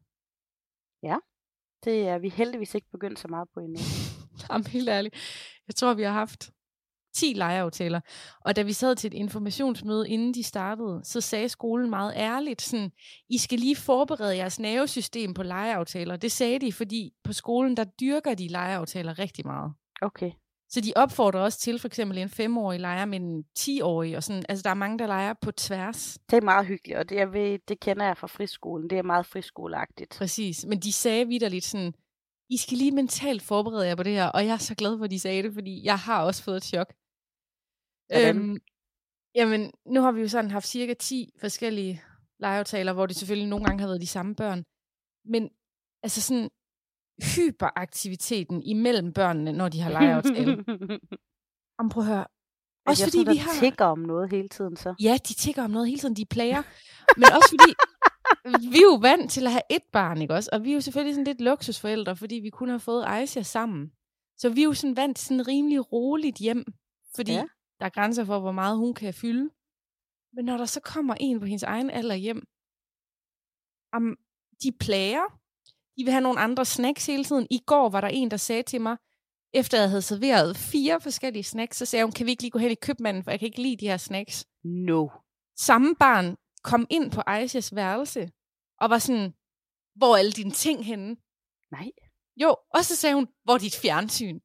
[1.84, 3.80] Det er vi heldigvis ikke begyndt så meget på endnu.
[4.50, 5.15] Jamen, helt ærligt.
[5.67, 6.52] Jeg tror, vi har haft
[7.13, 8.02] 10 legeaftaler.
[8.45, 12.62] Og da vi sad til et informationsmøde, inden de startede, så sagde skolen meget ærligt,
[12.62, 12.91] sådan,
[13.30, 16.15] I skal lige forberede jeres nervesystem på legeaftaler.
[16.15, 19.74] Det sagde de, fordi på skolen, der dyrker de legeaftaler rigtig meget.
[20.02, 20.32] Okay.
[20.73, 24.17] Så de opfordrer også til for eksempel en femårig leger med en 10-årig.
[24.17, 24.43] Og sådan.
[24.49, 26.19] Altså, der er mange, der leger på tværs.
[26.29, 28.89] Det er meget hyggeligt, og det, jeg ved, det kender jeg fra friskolen.
[28.89, 30.15] Det er meget friskoleagtigt.
[30.17, 30.65] Præcis.
[30.65, 31.93] Men de sagde vidderligt sådan,
[32.49, 34.27] I skal lige mentalt forberede jer på det her.
[34.27, 36.57] Og jeg er så glad for, at de sagde det, fordi jeg har også fået
[36.57, 36.93] et chok.
[38.07, 38.60] Hvordan?
[39.36, 42.03] jamen, nu har vi jo sådan haft cirka 10 forskellige
[42.39, 44.63] legeaftaler, hvor det selvfølgelig nogle gange har været de samme børn.
[45.25, 45.49] Men
[46.03, 46.49] altså sådan
[47.36, 50.63] hyperaktiviteten imellem børnene, når de har legeaftaler.
[51.80, 52.28] Om prøv at høre.
[52.86, 53.60] Også jeg fordi tror, vi der har...
[53.60, 54.95] tigger om noget hele tiden, så.
[55.02, 56.63] Ja, de tigger om noget hele tiden, de plager.
[57.17, 57.74] Men også fordi,
[58.74, 60.50] vi er jo vant til at have et barn, ikke også?
[60.54, 63.91] Og vi er jo selvfølgelig sådan lidt luksusforældre, fordi vi kun har fået Aisha sammen.
[64.38, 66.65] Så vi er jo sådan vant til sådan rimelig roligt hjem,
[67.15, 67.32] fordi.
[67.32, 67.45] Ja.
[67.80, 69.50] der er grænser for, hvor meget hun kan fylde.
[70.34, 72.47] Men når der så kommer en på hendes egen alder hjem,
[73.93, 74.17] om
[74.63, 75.40] de plager,
[75.97, 77.47] de vil have nogle andre snacks hele tiden.
[77.49, 78.97] I går var der en, der sagde til mig,
[79.54, 82.60] efter jeg havde serveret fire forskellige snacks, så sagde hun, kan vi ikke lige gå
[82.60, 85.08] hen i købmanden, for jeg kan ikke lide de her snacks No.
[85.58, 88.32] samme barn kom ind på Aishas værelse,
[88.82, 89.34] og var sådan,
[89.95, 91.15] hvor er alle dine ting henne?
[91.71, 91.91] Nej.
[92.41, 94.39] Jo, og så sagde hun, hvor er dit fjernsyn?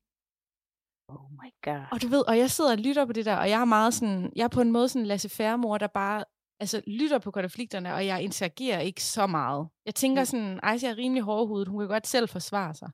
[1.08, 1.86] Oh my god.
[1.92, 3.94] Og du ved, og jeg sidder og lytter på det der, og jeg er meget
[3.94, 6.24] sådan, jeg er på en måde sådan en laissez mor der bare
[6.60, 9.68] altså, lytter på konflikterne, og jeg interagerer ikke så meget.
[9.86, 10.26] Jeg tænker Mm.
[10.26, 12.88] sådan, Aisha er rimelig hårdhudet, hun kan godt selv forsvare sig.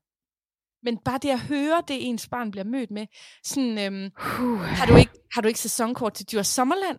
[0.82, 3.06] Men bare det at høre det, ens barn bliver mødt med.
[3.44, 4.10] Sådan, øhm,
[4.44, 6.98] Uh, har, du ikke, har du ikke sæsonkort til Djurs Sommerland?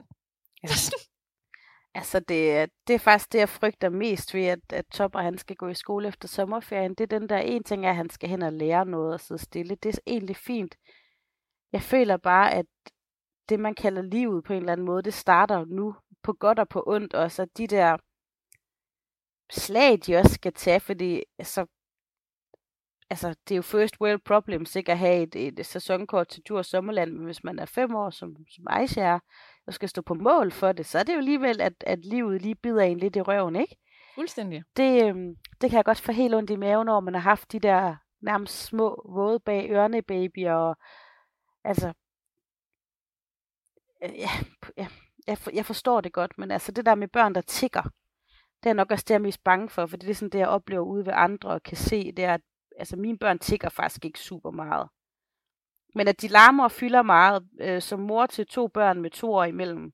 [0.63, 0.67] Ja.
[1.95, 5.37] Altså, det, er- det er faktisk det, jeg frygter mest ved, at, at Topper han
[5.37, 6.95] skal gå i skole efter sommerferien.
[6.95, 9.19] Det er den der en ting, er, at han skal hen og lære noget og
[9.19, 9.75] sidde stille.
[9.75, 10.75] Det er egentlig fint.
[11.73, 12.65] Jeg føler bare, at
[13.49, 16.69] det, man kalder livet på en eller anden måde, det starter nu på godt og
[16.69, 17.41] på ondt også.
[17.41, 17.97] Og de der
[19.51, 21.65] slag, de også skal tage, fordi altså,
[23.09, 26.67] altså, det er jo first world problems ikke at have et, et sæsonkort til Djurs
[26.67, 29.19] Sommerland, men hvis man er fem år, som, som Aisha er,
[29.67, 32.41] og skal stå på mål for det, så er det jo alligevel, at, at livet
[32.41, 33.75] lige bider en lidt i røven, ikke?
[34.15, 34.63] Fuldstændig.
[34.77, 37.51] Det, øhm, det kan jeg godt få helt ondt i maven, når man har haft
[37.51, 40.77] de der nærmest små våde bag ørerne babyer, og
[41.63, 41.93] altså,
[44.11, 44.29] ja,
[44.65, 44.87] p- ja
[45.27, 47.83] jeg, for, jeg forstår det godt, men altså det der med børn, der tigger,
[48.63, 50.39] det er nok også det, jeg er mest bange for, for det er sådan det,
[50.39, 52.41] jeg oplever ude ved andre og kan se, det er, at
[52.77, 54.89] altså mine børn tigger faktisk ikke super meget.
[55.95, 59.33] Men at de larmer og fylder meget, øh, som mor til to børn med to
[59.33, 59.93] år imellem,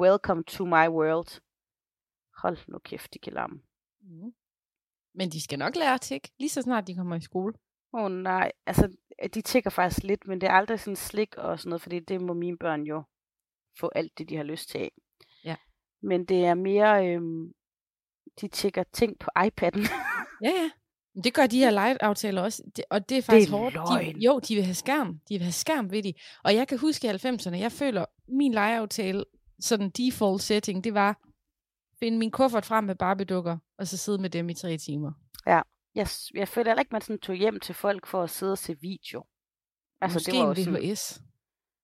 [0.00, 1.40] welcome to my world.
[2.36, 3.60] Hold nu kæft, de kan larme.
[4.00, 4.34] Mm.
[5.14, 7.54] Men de skal nok lære at tikke, lige så snart de kommer i skole.
[7.94, 8.96] Åh oh, nej, altså
[9.34, 12.20] de tigger faktisk lidt, men det er aldrig sådan slik og sådan noget, fordi det
[12.20, 13.02] må mine børn jo
[13.80, 14.92] få alt det, de har lyst til af.
[15.44, 15.56] Ja.
[16.02, 17.52] Men det er mere, øhm,
[18.40, 19.88] de tigger ting på iPad'en.
[20.42, 20.70] Ja, ja.
[21.14, 23.74] Men det gør de her live-aftaler også, det, og det er faktisk er hårdt.
[23.74, 24.14] løgn.
[24.14, 25.08] De, jo, de vil have skærm.
[25.28, 26.14] De vil have skærm, ved de.
[26.44, 29.24] Og jeg kan huske i 90'erne, jeg føler, min legeaftale,
[29.60, 31.20] sådan default setting, det var,
[31.98, 35.12] finde min kuffert frem med Barbie-dukker, og så sidde med dem i tre timer.
[35.94, 38.52] jeg, s- jeg føler heller ikke, man sådan tog hjem til folk for at sidde
[38.52, 39.24] og se video.
[40.00, 41.20] Altså Måske det var en sådan, VHS.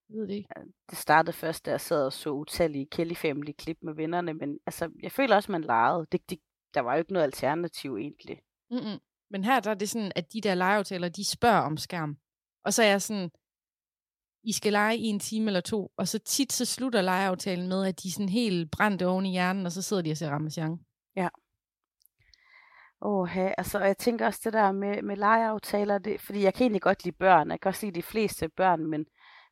[0.09, 0.49] Jeg ved det ikke.
[0.91, 4.59] det startede først, da jeg sad og så utallige Kelly Family klip med vennerne, men
[4.67, 6.07] altså, jeg føler også, man legede.
[6.13, 6.39] Det, det,
[6.75, 8.41] der var jo ikke noget alternativ egentlig.
[8.71, 8.99] Mm-mm.
[9.31, 12.19] Men her der er det sådan, at de der legeaftaler, de spørger om skærm.
[12.65, 13.31] Og så er jeg sådan,
[14.43, 17.87] I skal lege i en time eller to, og så tit så slutter legeaftalen med,
[17.87, 20.31] at de er sådan helt brændte oven i hjernen, og så sidder de og ser
[20.31, 20.79] Ramachan.
[23.03, 26.65] Åh, altså, og jeg tænker også det der med, med legeaftaler, det, fordi jeg kan
[26.65, 29.07] egentlig godt lide børn, jeg kan også lide de fleste børn, men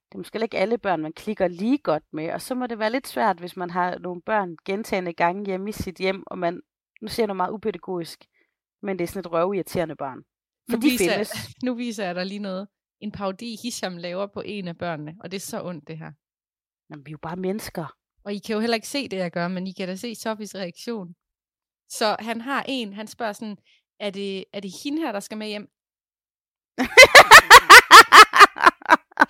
[0.08, 2.78] det er måske ikke alle børn, man klikker lige godt med, og så må det
[2.78, 6.38] være lidt svært, hvis man har nogle børn gentagende gange hjemme i sit hjem, og
[6.38, 6.60] man,
[7.02, 8.24] nu siger jeg noget meget upædagogisk,
[8.82, 10.24] men det er sådan et røvirriterende barn.
[10.70, 11.30] For Nu de viser, findes.
[11.66, 12.68] nu viser jeg dig lige noget.
[13.00, 16.12] En parodi, Hisham laver på en af børnene, og det er så ondt det her.
[16.90, 17.96] Jamen, vi er jo bare mennesker.
[18.24, 20.14] Og I kan jo heller ikke se det, jeg gør, men I kan da se
[20.14, 21.14] Sofis reaktion.
[21.88, 23.58] Så han har en, han spørger sådan,
[24.00, 25.68] er det, er det hende her, der skal med hjem?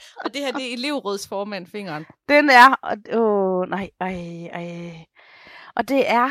[0.25, 2.07] Og det her, det er elevrådsformand fingeren.
[2.29, 5.07] Den er, og, åh, nej, ej, ej.
[5.77, 6.31] Og det er,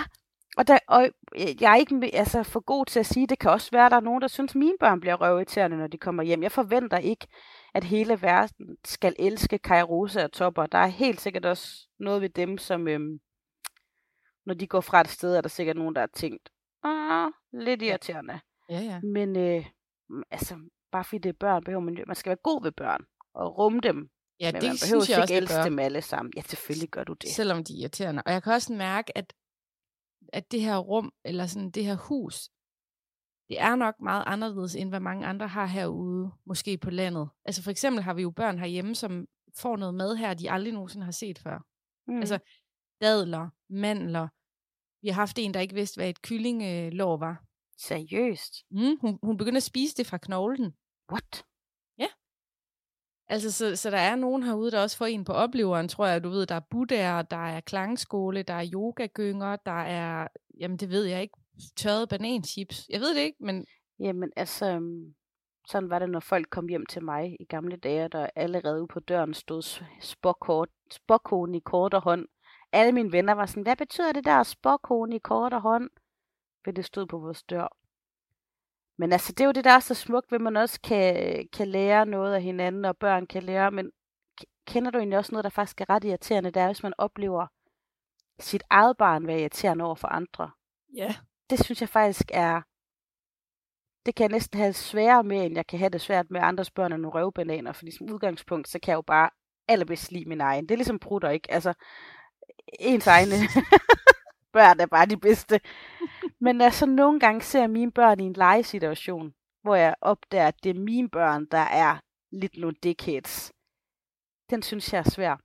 [0.58, 3.72] og, der, og jeg er ikke altså, for god til at sige, det kan også
[3.72, 6.24] være, at der er nogen, der synes, at mine børn bliver røvirriterende, når de kommer
[6.24, 6.44] hjem.
[6.44, 7.28] Jeg forventer ikke,
[7.74, 10.66] at hele verden skal elske Kairosa og Topper.
[10.66, 13.20] Der er helt sikkert også noget ved dem, som øhm,
[14.46, 16.50] når de går fra et sted, er der sikkert nogen, der har tænkt,
[16.84, 18.40] ah, lidt irriterende.
[18.70, 19.00] Ja, ja.
[19.02, 19.66] Men øh,
[20.32, 20.56] altså,
[20.92, 23.80] bare fordi det er børn, behøver man, man skal være god ved børn og rumme
[23.80, 24.10] dem.
[24.40, 25.64] Ja, men det man behøver synes jeg ikke også, det elske gør.
[25.64, 26.34] dem alle sammen.
[26.36, 27.30] Ja, selvfølgelig gør du det.
[27.30, 28.24] Selvom de er irriterende.
[28.26, 29.34] Og jeg kan også mærke, at,
[30.34, 32.50] at det her rum, eller sådan det her hus,
[33.50, 37.30] det er nok meget anderledes, end hvad mange andre har herude, måske på landet.
[37.46, 39.26] Altså for eksempel har vi jo børn herhjemme, som
[39.58, 41.66] får noget mad her, de aldrig nogensinde har set før.
[42.08, 42.20] Mm.
[42.20, 42.40] Altså
[43.02, 44.28] dadler, mandler.
[45.02, 47.44] Vi har haft en, der ikke vidste, hvad et kyllingelår var.
[47.78, 48.54] Seriøst?
[48.72, 50.74] Mm, hun, hun begyndte at spise det fra knoglen.
[51.12, 51.46] What?
[53.28, 56.24] Altså, så, så der er nogen herude, der også får en på opleveren, tror jeg.
[56.24, 60.28] Du ved, der er buddhaer, der er klangskole, der er yogagynger, der er,
[60.60, 61.38] jamen det ved jeg ikke,
[61.76, 62.86] tørrede bananchips.
[62.90, 63.66] Jeg ved det ikke, men
[64.00, 65.16] Jamen altså, øhm,
[65.68, 68.88] sådan var det, når folk kom hjem til mig i gamle dage, der allerede ude
[68.88, 69.84] på døren stod s-
[71.56, 72.28] i kort og hånd.
[72.72, 75.90] Alle mine venner var sådan, hvad betyder det der spåkone i kort og hånd?
[76.64, 77.78] For det stod på vores dør.
[78.98, 81.68] Men altså, det er jo det, der er så smukt, ved man også kan, kan
[81.68, 83.72] lære noget af hinanden, og børn kan lære.
[83.72, 83.92] Men
[84.68, 86.52] kender du egentlig også noget, der faktisk er ret irriterende?
[86.52, 87.48] Det er, hvis man oplever
[88.40, 90.52] sit eget barn være irriterende over for andre
[90.96, 91.16] ja.
[91.50, 92.62] det synes jeg faktisk er,
[94.06, 96.72] det kan jeg næsten have sværere med, end jeg kan have det svært med andres
[96.72, 99.30] børn og nogle røvbananer, fordi som udgangspunkt, så kan jeg jo bare
[99.68, 100.64] allerbedst lide min egen.
[100.64, 101.52] Det er ligesom prutter, ikke?
[101.52, 101.74] Altså,
[102.80, 103.36] ens egne
[104.58, 105.60] børn er bare de bedste.
[106.46, 110.70] Men så nogle gange ser mine børn i en legesituation, hvor jeg opdager, at det
[110.70, 112.00] er mine børn, der er
[112.32, 113.52] lidt nogle dickheads,
[114.50, 115.36] den synes jeg er svær.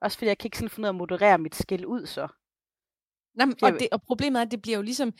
[0.00, 2.28] Også fordi jeg kan ikke sådan finde ud af at moderere mit skæld ud så.
[3.34, 5.12] Nå, men, Jeg og, det, og problemet er, at det bliver jo ligesom,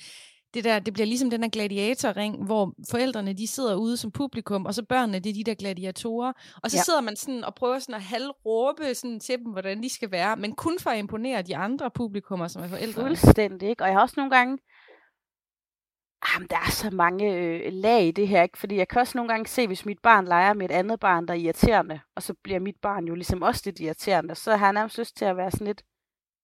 [0.54, 4.66] det, der, det bliver ligesom den der gladiatorring, hvor forældrene de sidder ude som publikum,
[4.66, 6.32] og så børnene, det er de der gladiatorer.
[6.62, 6.82] Og så Ja.
[6.82, 10.36] sidder man sådan og prøver sådan at halvråbe sådan til dem, hvordan de skal være,
[10.36, 13.02] men kun for at imponere de andre publikummer, som er forældre.
[13.02, 13.82] Fuldstændig, ikke?
[13.84, 14.58] Og jeg har også nogle gange...
[16.34, 18.58] Jamen, der er så mange øh, lag i det her, ikke?
[18.58, 21.26] Fordi jeg kan også nogle gange se, hvis mit barn leger med et andet barn,
[21.28, 24.66] der er irriterende, og så bliver mit barn jo ligesom også lidt irriterende, så har
[24.66, 25.82] jeg nærmest lyst til at være sådan lidt,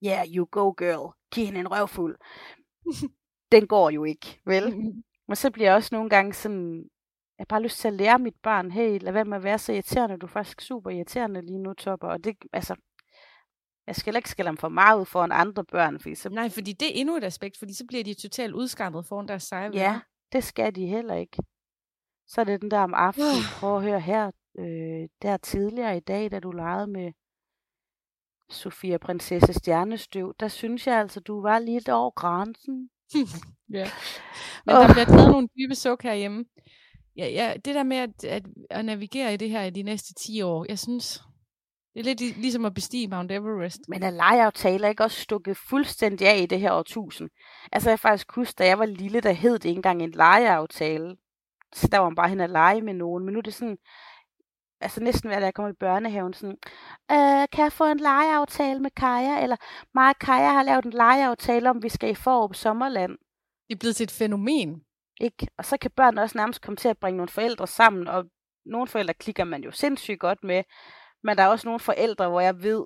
[0.06, 2.16] yeah, you go girl, giv hende en røvfuld.
[3.52, 4.74] Den går jo ikke, vel?
[5.28, 6.76] Men så bliver jeg også nogle gange sådan,
[7.38, 9.58] jeg har bare lyst til at lære mit barn, hey, lad være med at være
[9.58, 12.08] så irriterende, du er faktisk super irriterende lige nu, Topper.
[12.08, 12.74] Og det, altså,
[13.86, 16.72] jeg skal ikke skælde ham for meget ud foran andre børn, fordi så, Nej, fordi
[16.72, 20.00] det er endnu et aspekt, fordi så bliver de totalt udskammet foran deres seje ja,
[20.32, 21.42] det skal de heller ikke.
[22.26, 26.00] Så er det den der om aftenen, prøv at høre her, øh, der tidligere i
[26.00, 27.12] dag, da du legede med
[28.50, 32.90] Sofia Prinsesse Stjernestøv, der synes jeg altså, du var lidt over grænsen.
[33.72, 33.90] Ja.
[34.66, 34.82] Men Åh.
[34.82, 36.44] der bliver taget nogle dybe suk herhjemme.
[37.16, 40.14] Ja, ja, det der med at, at, at navigere i det her i de næste
[40.14, 41.22] 10 år, jeg synes,
[41.94, 43.80] det er lidt lig- ligesom at bestige Mount Everest.
[43.88, 47.30] Men er legeaftaler ikke også stukket fuldstændig af i det her årtusind?
[47.72, 51.16] Altså jeg faktisk huske, da jeg var lille, der hed det ikke engang en legeaftale.
[51.74, 53.24] Så der var man bare hen og lege med nogen.
[53.24, 53.78] Men nu er det sådan,
[54.80, 56.56] altså næsten hver dag jeg kommer i børnehaven, sådan,
[57.10, 59.42] øh, kan jeg få en legeaftale med Kaja?
[59.42, 59.56] Eller
[59.94, 63.18] mig og Kaja har lavet en legeaftale om, vi skal i Forup Sommerland.
[63.68, 64.82] Det er blevet til et fænomen.
[65.20, 65.46] Ikke?
[65.58, 68.24] Og så kan børn også nærmest komme til at bringe nogle forældre sammen, og
[68.66, 70.62] nogle forældre klikker man jo sindssygt godt med,
[71.22, 72.84] men der er også nogle forældre, hvor jeg ved,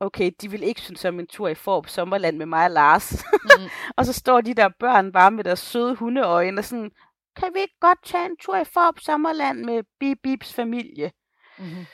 [0.00, 3.24] okay, de vil ikke synes om en tur i Forup Sommerland med mig og Lars.
[3.44, 3.70] Mm.
[3.96, 6.90] og så står de der børn bare med deres søde hundeøjne og sådan,
[7.36, 11.10] kan vi ikke godt tage en tur i Forup Sommerland med Bip Bips familie?
[11.58, 11.86] Mm-hmm.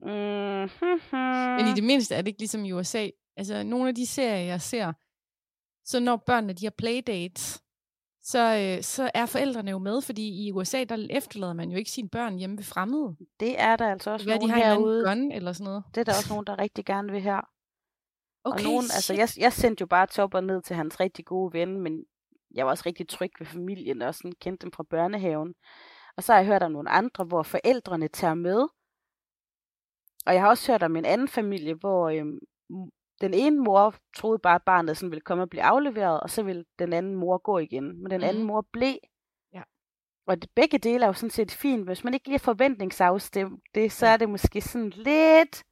[0.00, 1.18] Mm-hmm.
[1.56, 3.08] Men i det mindste er det ikke ligesom i USA.
[3.36, 4.92] Altså, nogle af de serier, jeg ser,
[5.84, 7.62] så når børnene de har playdates,
[8.22, 11.90] så, øh, så er forældrene jo med, fordi i USA, der efterlader man jo ikke
[11.90, 13.16] sine børn hjemme ved fremmede.
[13.40, 15.04] Det er der altså også Hvad de nogen har en eller herude.
[15.04, 15.84] gun eller sådan noget.
[15.94, 17.40] Det er der også nogen, der rigtig gerne vil her.
[18.44, 21.52] Okay, og nogen, altså jeg, jeg sendte jo bare Topper ned til hans rigtig gode
[21.52, 22.04] ven, men
[22.54, 25.54] jeg var også rigtig tryg ved familien, og sådan kendte dem fra børnehaven.
[26.16, 28.66] Og så har jeg hørt om nogle andre, hvor forældrene tager med.
[30.26, 32.38] Og jeg har også hørt om en anden familie, hvor øhm,
[33.20, 36.42] den ene mor troede bare, at barnet sådan ville komme og blive afleveret, og så
[36.42, 38.02] ville den anden mor gå igen.
[38.02, 38.46] Men den anden Mhm.
[38.46, 38.94] mor blev.
[39.52, 39.62] Ja.
[40.26, 41.84] Og det, begge dele er jo sådan set fint.
[41.84, 44.12] Hvis man ikke lige er forventningsafstemt det, så Ja.
[44.12, 45.64] er det måske sådan lidt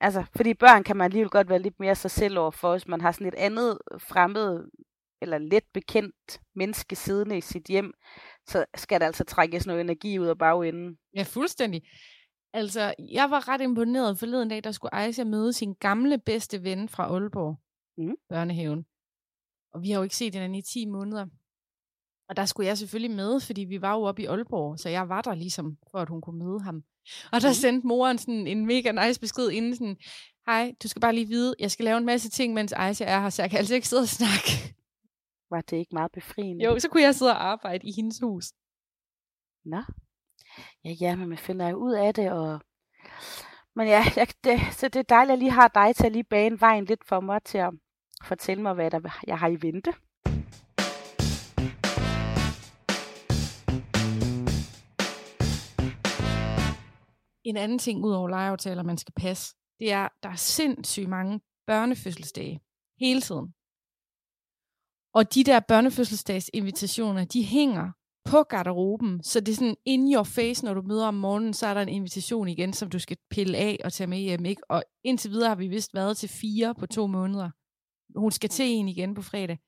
[0.00, 3.00] Altså, fordi børn kan man alligevel godt være lidt mere sig selv overfor, hvis man
[3.00, 4.68] har sådan et andet fremmed
[5.22, 7.92] eller let bekendt menneske siddende i sit hjem,
[8.46, 10.98] så skal der altså trækkes noget energi ud af bagenden.
[11.16, 11.82] Ja, fuldstændig.
[12.56, 16.88] Altså, jeg var ret imponeret forleden dag, der skulle Aisha møde sin gamle bedste ven
[16.88, 17.56] fra Aalborg,
[17.98, 18.16] Mhm.
[18.28, 18.86] børnehaven.
[19.74, 21.26] Og vi har jo ikke set hinanden i 10 måneder.
[22.28, 25.08] Og der skulle jeg selvfølgelig med, fordi vi var jo oppe i Aalborg, så jeg
[25.08, 26.76] var der ligesom, for at hun kunne møde ham.
[27.32, 27.54] Og der Mhm.
[27.54, 29.96] sendte moren sådan en mega nice besked inden sådan,
[30.46, 33.20] hej, du skal bare lige vide, jeg skal lave en masse ting, mens Aisha er
[33.20, 34.50] her, så jeg kan altså ikke sidde og snakke.
[35.50, 36.64] Var det ikke meget befriende?
[36.64, 38.44] Jo, så kunne jeg sidde og arbejde i hendes hus.
[39.64, 39.82] Nå.
[40.84, 42.60] Ja, ja, men man finder jo ud af det, og...
[43.74, 46.12] Men ja, jeg, det, så det er dejligt, at jeg lige har dig til at
[46.12, 47.70] lige bane vejen lidt for mig til at
[48.22, 49.92] fortælle mig, hvad der, jeg har i vente.
[57.44, 61.40] En anden ting ud over legeaftaler, man skal passe, det er, der er sindssygt mange
[61.66, 62.60] børnefødselsdage
[63.00, 63.54] hele tiden.
[65.14, 67.92] Og de der børnefødselsdagsinvitationer, de hænger
[68.26, 71.66] på garderoben, så det er sådan in your face, når du møder om morgenen, så
[71.66, 74.44] er der en invitation igen, som du skal pille af og tage med hjem.
[74.44, 74.70] Ikke?
[74.70, 77.50] Og indtil videre har vi vist været til fire på to måneder.
[78.18, 79.58] Hun skal til en igen på fredag.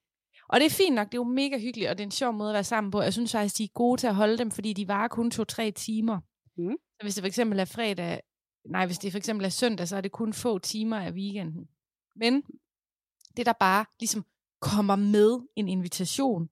[0.48, 2.32] Og det er fint nok, det er jo mega hyggeligt, og det er en sjov
[2.32, 3.02] måde at være sammen på.
[3.02, 5.70] Jeg synes faktisk, de er gode til at holde dem, fordi de varer kun to-tre
[5.70, 6.20] timer.
[6.56, 6.76] Mm.
[7.00, 8.20] Så hvis det for eksempel er fredag,
[8.70, 11.68] nej, hvis det for eksempel er søndag, så er det kun få timer af weekenden.
[12.16, 12.42] Men
[13.36, 14.24] det, der bare ligesom
[14.60, 16.48] kommer med en invitation,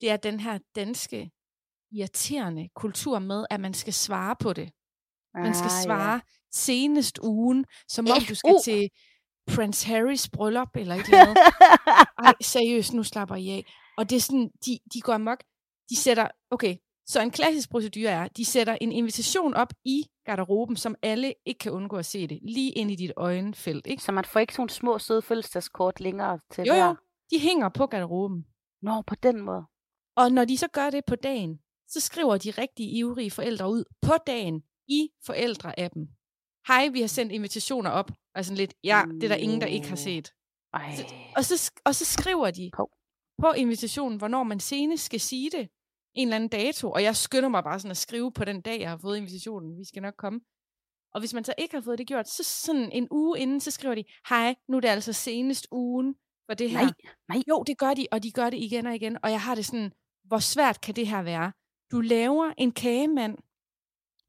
[0.00, 1.30] det er den her danske
[1.92, 4.70] irriterende kultur med, at man skal svare på det.
[5.34, 6.20] Man skal Ah, svare ja.
[6.52, 8.62] senest ugen, som om du skal FU.
[8.64, 8.90] til
[9.54, 11.36] Prince Harrys bryllup eller et eller andet.
[12.18, 13.64] Ej, seriøst, nu slapper I af.
[13.98, 15.38] Og det er sådan, de, de går amok.
[15.90, 20.76] De sætter, okay, så en klassisk procedure er, de sætter en invitation op i garderoben,
[20.76, 24.02] som alle ikke kan undgå at se det, lige ind i dit øjenfelt, ikke?
[24.02, 26.96] Så man får ikke sådan små søde fødselsdagskort længere til Jo, jo,
[27.30, 28.44] de hænger på garderoben.
[28.82, 29.64] Nå, på den måde.
[30.20, 33.84] Og når de så gør det på dagen, så skriver de rigtig ivrige forældre ud
[34.02, 36.08] på dagen i forældreappen.
[36.68, 38.10] Hej, vi har sendt invitationer op.
[38.34, 40.32] Og sådan lidt, ja, det er der ingen, der ikke har set.
[40.74, 40.94] Ej.
[41.36, 42.90] Og så, og så skriver de, Hov.
[43.42, 45.68] på invitationen, hvornår man senest skal sige det.
[46.14, 46.90] En eller anden dato.
[46.90, 49.78] Og jeg skynder mig bare sådan at skrive på den dag, jeg har fået invitationen.
[49.78, 50.40] Vi skal nok komme.
[51.14, 53.70] Og hvis man så ikke har fået det gjort, så sådan en uge inden, så
[53.70, 56.14] skriver de, hej, nu er det altså senest ugen
[56.50, 56.82] for det her.
[56.82, 56.92] Nej,
[57.28, 57.42] nej.
[57.48, 59.16] Jo, det gør de, og de gør det igen og igen.
[59.22, 59.92] Og jeg har det sådan,
[60.28, 61.52] hvor svært kan det her være?
[61.92, 63.38] Du laver en kagemand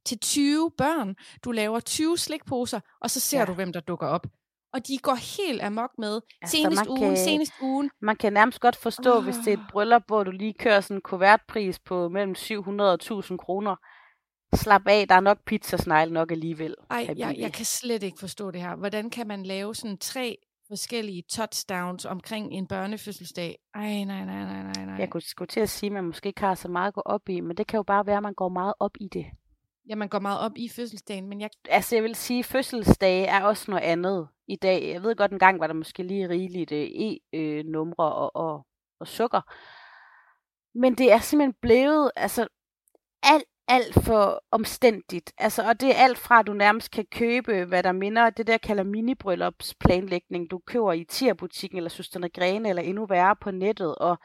[0.06, 1.16] til 20 børn.
[1.44, 3.42] Du laver 20 slikposer, og så ser ja.
[3.42, 3.46] Ja.
[3.46, 4.28] du, hvem der dukker op.
[4.74, 7.92] Og de går helt amok med, Altså, senest ugen, kan- senest ugen.
[8.02, 9.24] Man kan nærmest godt forstå, oh.
[9.24, 9.68] hvis det er et Åh.
[9.72, 13.76] bryllup, hvor du lige kører sådan en kuvertpris på mellem 700 og 1000 kroner.
[14.56, 16.76] Slap af, der er nok pizzasnegle nok alligevel.
[16.90, 18.76] Ej, jeg, jeg kan slet ikke forstå det her.
[18.76, 20.38] Hvordan kan man lave sådan tre
[20.70, 23.60] forskellige touchdowns omkring en børnefødselsdag?
[23.76, 24.96] Ej, nej, nej, nej, nej, nej.
[24.96, 27.02] Jeg kunne skulle til at sige, at man måske ikke har så meget at gå
[27.06, 29.26] op i, men det kan jo bare være, at man går meget op i det.
[29.90, 33.26] Ja, man går meget op i fødselsdagen, men jeg, Altså, jeg vil sige, at fødselsdage
[33.26, 34.94] er også noget andet i dag.
[34.94, 36.90] Jeg ved godt, en gang var der måske lige rigeligt øh,
[37.34, 38.66] e-numre og, og,
[39.00, 39.42] og sukker.
[40.80, 42.48] Men det er simpelthen blevet altså,
[43.24, 45.34] alt, alt for omstændigt.
[45.38, 48.48] Altså, og det er alt fra, at du nærmest kan købe, hvad der minder det
[48.48, 53.96] der kalder mini-bryllupsplanlægning, du køber i tierbutikken eller Søsterne Grene eller endnu værre på nettet,
[53.96, 54.18] og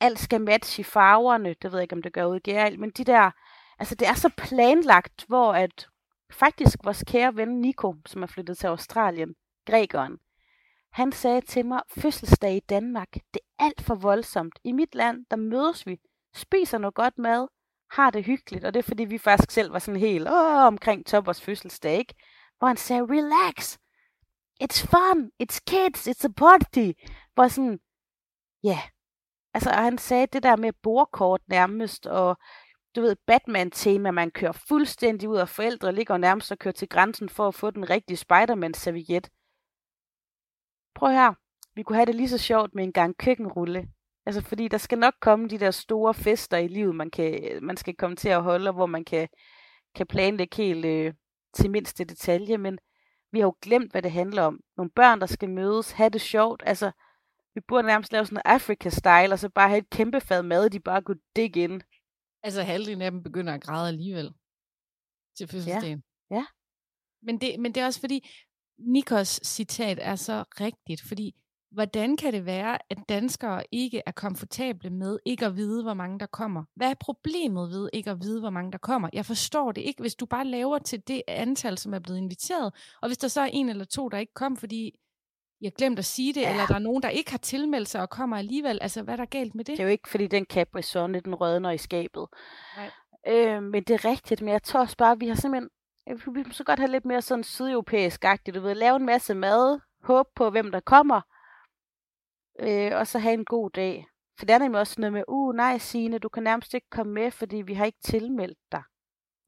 [0.00, 1.54] alt skal matche i farverne.
[1.62, 3.30] Det ved jeg ikke, om det gør ud i GRL, men de der,
[3.78, 5.88] altså det er så planlagt, hvor at
[6.32, 9.34] faktisk vores kære ven Nico, som er flyttet til Australien,
[9.66, 10.18] grækeren,
[10.92, 14.58] han sagde til mig, fødselsdag i Danmark, det er alt for voldsomt.
[14.64, 16.00] I mit land, der mødes vi,
[16.34, 17.48] spiser noget godt mad,
[17.96, 21.06] har det hyggeligt, og det er fordi, vi faktisk selv var sådan helt åh, omkring
[21.06, 22.14] Toppers fødselsdag, ikke?
[22.58, 23.76] Hvor han sagde, relax,
[24.62, 26.90] it's fun, it's kids, it's a party.
[27.34, 27.78] Hvor sådan,
[28.64, 28.82] ja, yeah.
[29.54, 32.36] altså og han sagde det der med bordkort nærmest, og
[32.96, 37.28] du ved, Batman-tema, man kører fuldstændig ud, og forældre ligger nærmest og kører til grænsen
[37.28, 39.30] for at få den rigtige Spider-Man-serviet.
[40.94, 41.34] Prøv her,
[41.74, 43.88] vi kunne have det lige så sjovt med en gang køkkenrulle.
[44.26, 47.76] Altså, fordi der skal nok komme de der store fester i livet, man, kan, man
[47.76, 49.28] skal komme til at holde, og hvor man kan,
[49.94, 51.14] kan planlægge helt øh,
[51.54, 52.78] til mindste detalje, men
[53.32, 54.60] vi har jo glemt, hvad det handler om.
[54.76, 56.62] Nogle børn, der skal mødes, have det sjovt.
[56.66, 56.90] Altså,
[57.54, 60.70] vi burde nærmest lave sådan en Africa-style, og så bare have et kæmpe fad mad,
[60.70, 61.82] de bare kunne digge ind.
[62.42, 64.34] altså halvdelen af dem begynder at græde alligevel
[65.36, 66.02] til fødselsdagen.
[66.30, 66.44] Ja.
[67.22, 68.28] Men det, men det er også fordi,
[68.78, 71.34] Nikos citat er så rigtigt, fordi
[71.74, 76.18] hvordan kan det være, at danskere ikke er komfortable med ikke at vide, hvor mange
[76.18, 76.64] der kommer?
[76.76, 79.08] Hvad er problemet ved ikke at vide, hvor mange der kommer?
[79.12, 82.74] Jeg forstår det ikke, hvis du bare laver til det antal, som er blevet inviteret,
[83.02, 84.98] og hvis der så er en eller to, der ikke kom, fordi
[85.60, 86.50] jeg glemt at sige det, ja.
[86.50, 88.78] Eller der er nogen, der ikke har tilmeldt sig og kommer alligevel.
[88.82, 89.72] Altså, hvad er der galt med det?
[89.72, 92.26] Det er jo ikke, fordi den Capri Sonne, den rødner i skabet.
[92.76, 92.90] Nej.
[93.28, 95.70] Øh, men det er rigtigt, men jeg tror også bare, at vi har simpelthen,
[96.34, 99.80] vi må så godt have lidt mere sådan sydeuropæisk-agtigt, du ved, lave en masse mad,
[100.02, 101.20] håbe på, hvem der kommer,
[102.60, 104.06] øh, og så have en god dag.
[104.38, 107.12] For det er nemlig også noget med, uh, nej Signe, du kan nærmest ikke komme
[107.12, 108.82] med, fordi vi har ikke tilmeldt dig.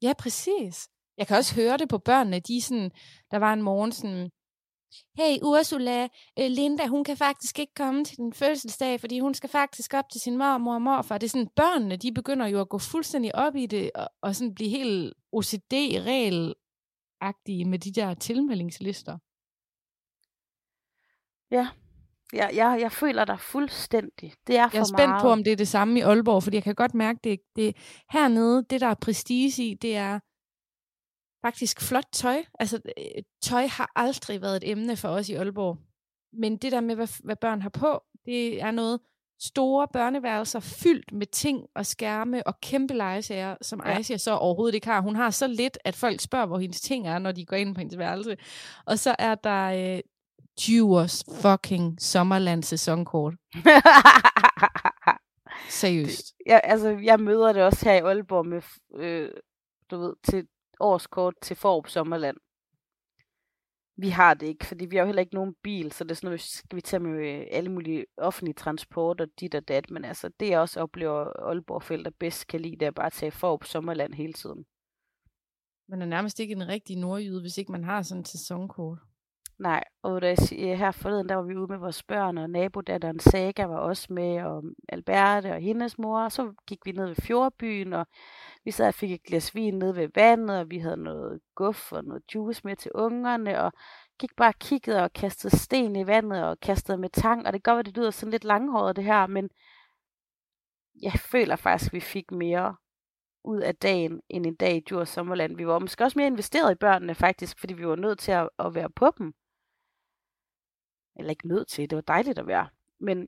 [0.01, 0.89] Ja, præcis.
[1.17, 2.39] Jeg kan også høre det på børnene.
[2.39, 2.91] De sådan,
[3.31, 4.31] der var en morgen sådan,
[5.17, 6.07] hey Ursula,
[6.39, 10.09] øh, Linda, hun kan faktisk ikke komme til den fødselsdag, fordi hun skal faktisk op
[10.11, 11.17] til sin mormor og morfar.
[11.17, 14.35] Det er sådan, børnene, de begynder jo at gå fuldstændig op i det, og, og
[14.35, 19.17] sådan blive helt OCD-regel-agtige med de der tilmeldingslister.
[21.51, 21.67] Ja,
[22.33, 24.33] jeg, jeg, jeg føler dig fuldstændig.
[24.47, 25.21] Det er for Jeg er spændt meget.
[25.21, 27.75] på, om det er det samme i Aalborg, fordi jeg kan godt mærke, det, det
[28.11, 30.19] hernede, det der er prestige i, det er
[31.45, 32.43] faktisk flot tøj.
[32.59, 35.77] Altså, øh, tøj har aldrig været et emne for os i Aalborg.
[36.33, 38.99] Men det der med, hvad, hvad børn har på, det er noget
[39.39, 43.91] store børneværelser fyldt med ting og skærme og kæmpe legesager, som ja.
[43.91, 43.97] Ja.
[43.97, 45.01] Aisha så overhovedet ikke har.
[45.01, 47.75] Hun har så lidt, at folk spørger, hvor hendes ting er, når de går ind
[47.75, 48.37] på hendes værelse.
[48.85, 49.99] Og så er der øh,
[50.57, 53.33] 20 års fucking sommerland sæsonkort.
[55.69, 56.33] Seriøst.
[56.45, 58.61] jeg, altså, jeg møder det også her i Aalborg med,
[58.95, 59.31] øh,
[59.91, 60.47] du ved, til
[60.79, 62.37] årskort til Forop Sommerland.
[63.99, 66.15] Vi har det ikke, fordi vi har jo heller ikke nogen bil, så det er
[66.15, 69.91] sådan noget, skal vi tage med øh, alle mulige offentlige transport og dit og dat,
[69.91, 73.13] men altså, det jeg også oplever Aalborg forældre bedst kan lide, det er bare at
[73.13, 74.65] tage Forop Sommerland hele tiden.
[75.89, 78.97] Man er nærmest ikke en rigtig nordjyde, hvis ikke man har sådan et sæsonkort.
[79.59, 82.49] Nej, og da jeg siger, her forleden, der var vi ude med vores børn, og
[82.49, 87.07] nabodatteren Saga var også med, og Alberte og hendes mor, og så gik vi ned
[87.07, 88.07] ved fjordbyen, og
[88.65, 91.91] vi sad og fik et glas vin ned ved vandet, og vi havde noget guf
[91.91, 93.73] og noget juice med til ungerne, og
[94.19, 97.63] gik bare og kiggede og kastede sten i vandet, og kastede med tang, og det
[97.63, 99.49] kan godt være, det lyder sådan lidt langhåret det her, men
[101.01, 102.75] jeg føler faktisk, at vi fik mere
[103.43, 105.57] ud af dagen, end en dag i Djurs Sommerland.
[105.57, 108.49] Vi var måske også mere investeret i børnene faktisk, fordi vi var nødt til at,
[108.59, 109.33] at være på dem
[111.17, 112.69] eller ikke nødt til, det var dejligt at være.
[112.99, 113.27] Men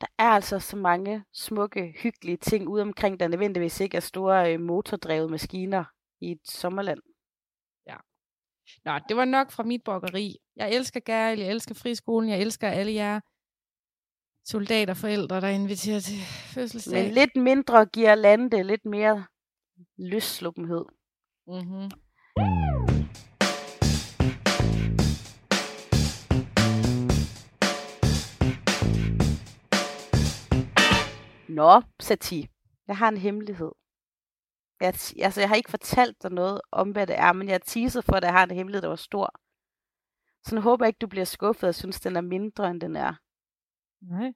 [0.00, 4.54] der er altså så mange smukke, hyggelige ting ude omkring, der nødvendigvis ikke er store
[4.54, 5.84] øh, motordrevede maskiner
[6.20, 7.00] i et sommerland.
[8.84, 10.36] Nå, det var nok fra mit brokkeri.
[10.56, 13.20] Jeg elsker Gærl, jeg elsker friskolen, jeg elsker alle jer
[14.44, 16.18] soldater, forældre, der inviterer til
[16.54, 17.04] fødselsdag.
[17.04, 19.24] Men lidt mindre giver landet lidt mere
[19.98, 20.84] løssluppenhed.
[21.46, 21.90] Mm-hmm.
[31.48, 32.48] Nå, Sati,
[32.88, 33.72] jeg har en hemmelighed.
[34.80, 34.86] Jeg,
[35.22, 38.12] altså, jeg har ikke fortalt dig noget om, hvad det er, men jeg teaser for,
[38.12, 39.34] at jeg har en hemmelighed, der var stor.
[40.48, 42.96] Så nu håber jeg ikke, du bliver skuffet og synes, den er mindre, end den
[42.96, 43.14] er.
[44.02, 44.32] Nej.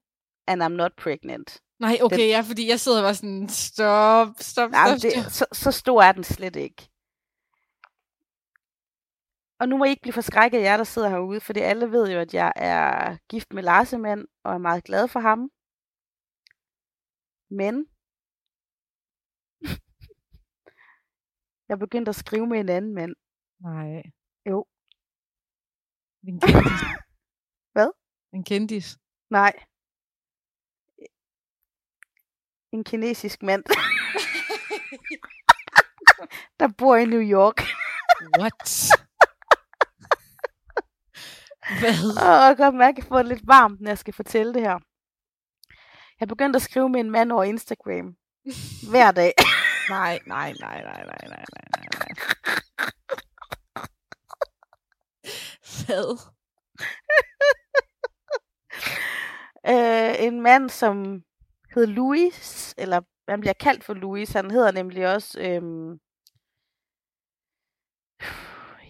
[0.46, 1.60] And I'm not pregnant.
[1.78, 5.24] Nej, okay, Den- ja, fordi jeg sidder bare sådan, stop, stop, Nej, stop, stop.
[5.24, 6.88] det, så, så stor er den slet ikke.
[9.60, 12.12] Og nu må I ikke blive forskrækket af jer, der sidder herude, fordi alle ved
[12.12, 15.50] jo, at jeg er gift med Larsemand, og er meget glad for ham.
[17.50, 17.86] Men
[21.68, 23.14] jeg begyndte at skrive med en anden mand.
[23.60, 24.02] Nej.
[24.46, 24.66] Jo.
[26.28, 26.80] En kendis.
[27.74, 27.90] Hvad?
[28.32, 28.98] En kendis.
[29.30, 29.52] Nej.
[32.72, 33.64] En kinesisk mand,
[36.60, 37.60] der bor i New York.
[38.38, 38.68] What?
[41.80, 41.98] Hvad?
[42.26, 44.54] Og jeg kan godt mærke, at jeg får det lidt varmt, når jeg skal fortælle
[44.54, 44.78] det her.
[46.20, 48.16] Jeg begyndte at skrive med en mand over Instagram.
[48.90, 49.32] Hver dag.
[49.96, 51.44] nej, nej, nej, nej, nej, nej,
[51.76, 52.08] nej, nej.
[55.86, 56.18] Hvad?
[59.70, 61.22] øh, en mand, som
[61.74, 64.32] hed Louis, eller han bliver kaldt for Louis.
[64.32, 65.40] Han hedder nemlig også...
[65.40, 66.00] Øhm,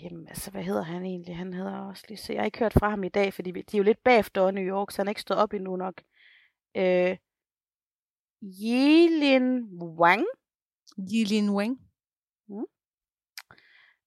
[0.02, 1.36] jamen altså, hvad hedder han egentlig?
[1.36, 2.32] Han hedder også lige så...
[2.32, 4.52] Jeg har ikke hørt fra ham i dag, fordi de er jo lidt bagefter i
[4.52, 6.02] New York, så han er ikke stået op endnu nok.
[6.76, 7.16] Øh,
[8.42, 9.64] Yilin
[9.98, 10.24] Wang.
[10.98, 11.90] Yilin Wang.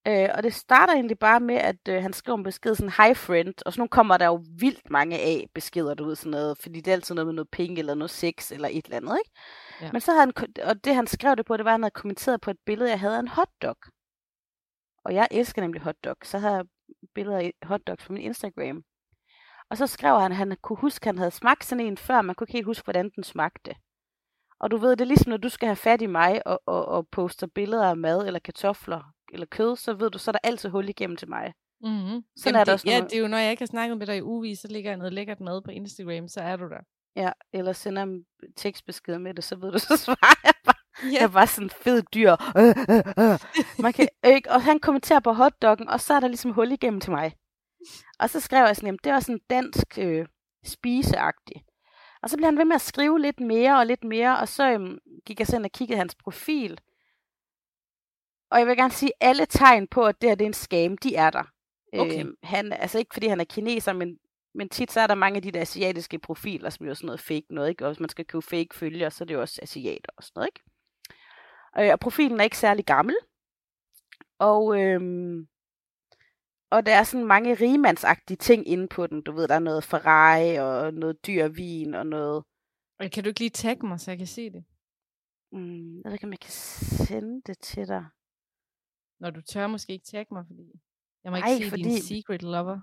[0.07, 3.13] Øh, og det starter egentlig bare med, at øh, han skriver en besked sådan, hi
[3.13, 6.81] friend, og så nu kommer der jo vildt mange af beskeder derud, sådan noget, fordi
[6.81, 9.31] det er altid noget med noget penge, eller noget sex, eller et eller andet, ikke?
[9.81, 9.91] Ja.
[9.91, 10.33] Men så havde han,
[10.63, 12.89] og det han skrev det på, det var, at han havde kommenteret på et billede,
[12.89, 13.77] jeg havde af en hotdog.
[15.05, 16.65] Og jeg elsker nemlig hotdog, så havde jeg
[17.15, 18.83] billeder af hotdogs på min Instagram.
[19.73, 22.21] Og så skrev han, at han kunne huske, at han havde smagt sådan en før,
[22.21, 23.75] man kunne ikke helt huske, hvordan den smagte.
[24.59, 26.85] Og du ved, det er ligesom, når du skal have fat i mig og, og,
[26.85, 29.01] og poster billeder af mad, eller kartofler,
[29.33, 31.53] eller kød, så ved du, så er der altid hul igennem til mig.
[31.81, 32.23] Mm-hmm.
[32.37, 33.97] Sådan er der det, også Ja, nogle- det er jo, når jeg ikke har snakket
[33.97, 36.69] med dig i ugevis, så ligger jeg noget lækkert mad på Instagram, så er du
[36.69, 36.79] der.
[37.15, 40.75] Ja, eller sender en tekstbesked med det, så ved du, så svarer jeg bare.
[41.03, 41.07] Ja.
[41.13, 42.31] Jeg er bare sådan en fed dyr.
[42.57, 43.39] Øh, øh, øh.
[43.79, 44.51] Man kan, ikke?
[44.51, 47.33] Og han kommenterer på hotdoggen, og så er der ligesom hul igennem til mig.
[48.19, 50.25] Og så skrev jeg sådan, jamen, det var sådan dansk øh,
[50.63, 51.63] spiseagtigt.
[52.21, 54.71] Og så blev han ved med at skrive lidt mere og lidt mere, og så
[54.71, 56.79] øhm, gik jeg så ind og kiggede hans profil.
[58.51, 60.97] Og jeg vil gerne sige, alle tegn på, at det her det er en scam,
[60.97, 61.43] de er der.
[61.93, 62.19] Okay.
[62.19, 64.19] Øhm, han, altså ikke fordi han er kineser, men,
[64.55, 67.19] men tit så er der mange af de der asiatiske profiler, som jo sådan noget
[67.19, 67.85] fake noget, ikke?
[67.85, 70.31] Og hvis man skal købe fake følgere, så er det jo også asiater og sådan
[70.35, 70.61] noget, ikke?
[71.79, 73.15] Øh, og profilen er ikke særlig gammel.
[74.39, 75.47] Og, øhm,
[76.73, 79.21] og der er sådan mange rigemandsagtige ting inde på den.
[79.21, 82.43] Du ved, der er noget Ferrari og noget dyr vin og noget...
[82.99, 84.63] Og Kan du ikke lige tagge mig, så jeg kan se det?
[85.51, 88.05] Mm, jeg ved ikke, om jeg kan sende det til dig.
[89.19, 90.71] Når du tør måske ikke tagge mig, fordi
[91.23, 92.79] jeg må Nej, ikke se fordi- din secret lover.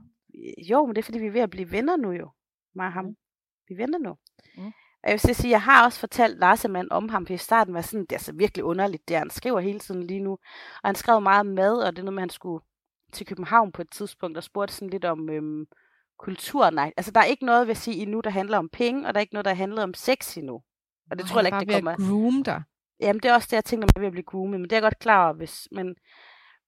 [0.70, 2.30] Jo, men det er, fordi vi er ved at blive venner nu jo.
[2.74, 3.04] Mig og ham.
[3.04, 3.16] Mm.
[3.68, 4.16] Vi venter nu.
[4.56, 4.66] Mm.
[5.02, 7.74] Og jeg vil så sige, jeg har også fortalt Larsemann om ham, for i starten
[7.74, 10.32] var sådan, det er altså virkelig underligt, det han skriver hele tiden lige nu.
[10.82, 12.64] Og han skrev meget mad, og det er noget med, at han skulle
[13.12, 15.66] til København på et tidspunkt, og spurgte sådan lidt om øhm,
[16.18, 16.70] kultur.
[16.70, 19.18] Nej, altså der er ikke noget, vil sige, endnu, der handler om penge, og der
[19.18, 20.54] er ikke noget, der handler om sex endnu.
[21.10, 21.90] Og det Nå, tror jeg ikke, det ved kommer...
[21.92, 22.62] at groom dig.
[23.00, 24.72] Jamen, det er også det, jeg tænker, man er ved at blive groomet, men det
[24.72, 25.68] er jeg godt klar over, hvis...
[25.72, 25.94] Men,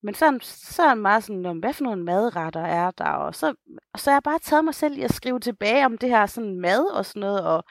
[0.03, 3.05] men så, han- så er han meget sådan, om, hvad for nogle madretter er der?
[3.11, 3.55] Og så,
[3.95, 6.27] og så har jeg bare taget mig selv i at skrive tilbage om det her
[6.27, 7.65] sådan mad og sådan noget, og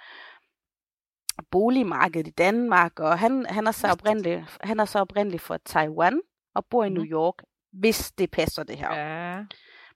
[1.52, 6.22] boligmarkedet i Danmark, og han, han, er så oprindelig, han er så oprindelig fra Taiwan,
[6.56, 7.12] og bor i New Mhm.
[7.12, 7.36] York,
[7.72, 8.94] hvis det passer det her.
[8.96, 9.46] Ja.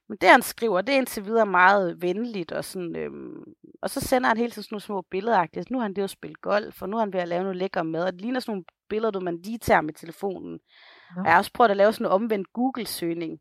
[0.08, 3.44] Men det han skriver, det er indtil videre meget venligt, og, sådan, øhm,
[3.82, 5.46] og så sender han hele tiden sådan nogle små billeder.
[5.70, 7.56] Nu har han det at spille golf, og nu er han ved at lave noget
[7.56, 10.52] lækker mad, og det ligner sådan nogle billeder, du man lige tager med telefonen.
[10.52, 11.20] Nå.
[11.20, 13.38] Og jeg har også prøvet at lave sådan en omvendt Google-søgning,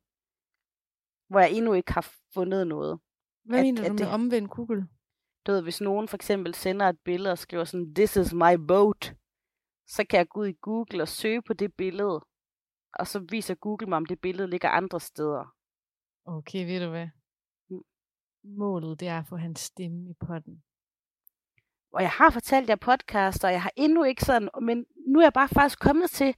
[1.29, 2.99] hvor jeg endnu ikke har fundet noget.
[3.45, 4.87] Hvad At- mener at du med det- omvendt Google?
[5.47, 8.53] Du ved, hvis nogen for eksempel sender et billede og skriver sådan, this is my
[8.67, 9.13] boat,
[9.87, 12.21] så kan jeg gå ud i Google og søge på det billede,
[12.95, 15.55] og så viser Google mig, om det billede ligger andre steder.
[16.25, 17.07] Okay, ved du hvad?
[17.69, 17.81] Mm.
[18.43, 20.63] Målet, det er at få hans stemme i potten.
[21.93, 25.23] og jeg har fortalt jer podcast, og jeg har endnu ikke sådan, men nu er
[25.23, 26.35] jeg bare faktisk kommet til,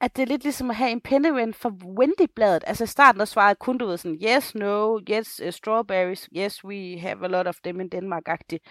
[0.00, 2.64] at det er lidt ligesom at have en penneven for Wendy-bladet.
[2.66, 6.64] Altså i starten, der svarede kun, du ved, sådan, yes, no, yes, uh, strawberries, yes,
[6.64, 8.64] we have a lot of them in Denmark-agtigt.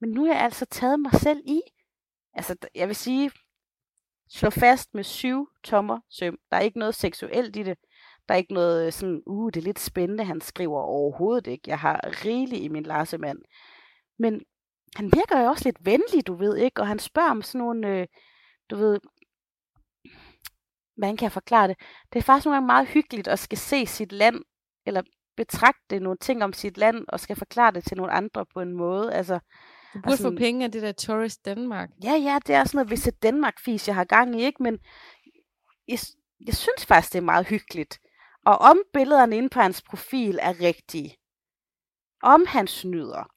[0.00, 1.60] Men nu har jeg altså taget mig selv i.
[2.34, 3.30] Altså, jeg vil sige,
[4.30, 6.38] slå fast med syv tommer søm.
[6.50, 7.78] Der er ikke noget seksuelt i det.
[8.28, 11.70] Der er ikke noget øh, sådan, uh, det er lidt spændende, han skriver overhovedet ikke.
[11.70, 13.38] Jeg har rigeligt i min larsemand.
[14.18, 14.42] Men
[14.96, 16.80] han virker jo også lidt venlig, du ved, ikke?
[16.80, 18.06] Og han spørger om sådan nogle, øh,
[18.70, 19.00] du ved,
[20.96, 21.76] hvordan kan jeg forklare det?
[22.12, 24.40] Det er faktisk nogle gange meget hyggeligt at skal se sit land,
[24.86, 25.02] eller
[25.36, 28.72] betragte nogle ting om sit land, og skal forklare det til nogle andre på en
[28.72, 29.14] måde.
[29.14, 29.38] Altså,
[29.94, 31.90] du burde altså, få penge af det der Tourist Danmark.
[32.04, 34.62] Ja, ja, det er sådan noget Visit Danmark-fis, jeg har gang i, ikke?
[34.62, 34.78] Men
[35.88, 35.98] jeg,
[36.46, 37.98] jeg synes faktisk, det er meget hyggeligt.
[38.44, 41.16] Og om billederne inde på hans profil er rigtige,
[42.22, 43.30] om han snyder,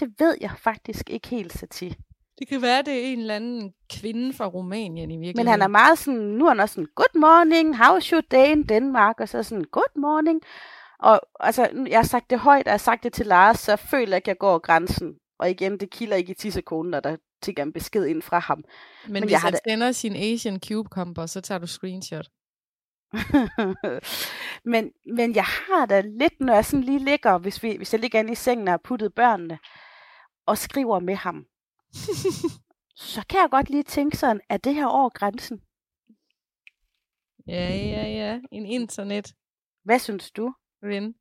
[0.00, 1.94] det ved jeg faktisk ikke helt, Sati.
[2.38, 5.36] Det kan være, det er en eller anden kvinde fra Rumænien i virkeligheden.
[5.36, 8.46] Men han er meget sådan, nu er han også sådan, good morning, how's your day
[8.52, 9.20] in Denmark?
[9.20, 10.40] Og så sådan, good morning.
[10.98, 13.72] Og altså, jeg har sagt det højt, og jeg har sagt det til Lars, så
[13.72, 15.14] jeg føler at jeg går grænsen.
[15.40, 18.38] Og igen, det kilder ikke i 10 sekunder, når der tigger en besked ind fra
[18.38, 18.64] ham.
[19.04, 19.60] Men, Men hvis jeg han det...
[19.68, 22.30] sender sin Asian Cube Combo, så tager du screenshot.
[24.72, 28.00] men, men jeg har da lidt, når jeg sådan lige ligger, hvis, vi, hvis jeg
[28.00, 29.58] ligger inde i sengen og har puttet børnene,
[30.46, 31.46] og skriver med ham,
[33.14, 35.60] så kan jeg godt lige tænke sådan, er det her over grænsen?
[37.46, 38.40] Ja, ja, ja.
[38.52, 39.34] En internet.
[39.84, 40.54] Hvad synes du?
[40.82, 41.14] Ven.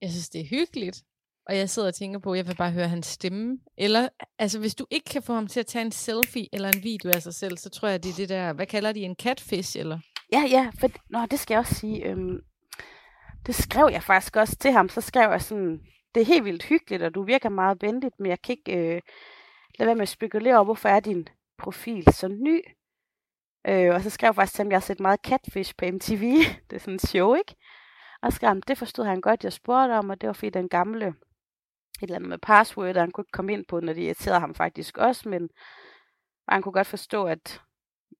[0.00, 1.04] Jeg synes, det er hyggeligt.
[1.46, 3.58] Og jeg sidder og tænker på, at jeg vil bare høre hans stemme.
[3.78, 6.82] Eller, altså hvis du ikke kan få ham til at tage en selfie eller en
[6.82, 9.16] video af sig selv, så tror jeg, det er det der, hvad kalder de, en
[9.22, 9.98] catfish, eller?
[10.32, 12.04] Ja, ja, for, nå, det skal jeg også sige.
[12.04, 12.40] Øhm,
[13.46, 14.88] det skrev jeg faktisk også til ham.
[14.88, 15.80] Så skrev jeg sådan,
[16.14, 19.00] det er helt vildt hyggeligt, og du virker meget venligt, men jeg kan ikke øh,
[19.78, 21.28] lade være med at spekulere over, hvorfor er din
[21.58, 22.60] profil så ny?
[23.66, 25.84] Øh, og så skrev jeg faktisk til ham, at jeg har set meget Catfish på
[25.84, 26.22] MTV.
[26.70, 27.54] det er sådan en show, ikke?
[28.22, 30.50] Og så skrev han, det forstod han godt, jeg spurgte om, og det var fordi
[30.50, 31.14] den gamle,
[32.04, 34.54] et eller andet med password, han kunne ikke komme ind på, når det irriterede ham
[34.54, 35.48] faktisk også, men
[36.48, 37.60] han kunne godt forstå, at,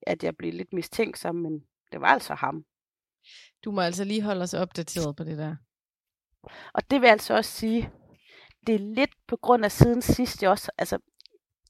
[0.07, 2.65] at jeg blev lidt mistænksom, men det var altså ham.
[3.65, 5.57] Du må altså lige holde os opdateret på det der.
[6.73, 7.91] Og det vil altså også sige,
[8.67, 10.99] det er lidt på grund af siden sidst, jeg også, altså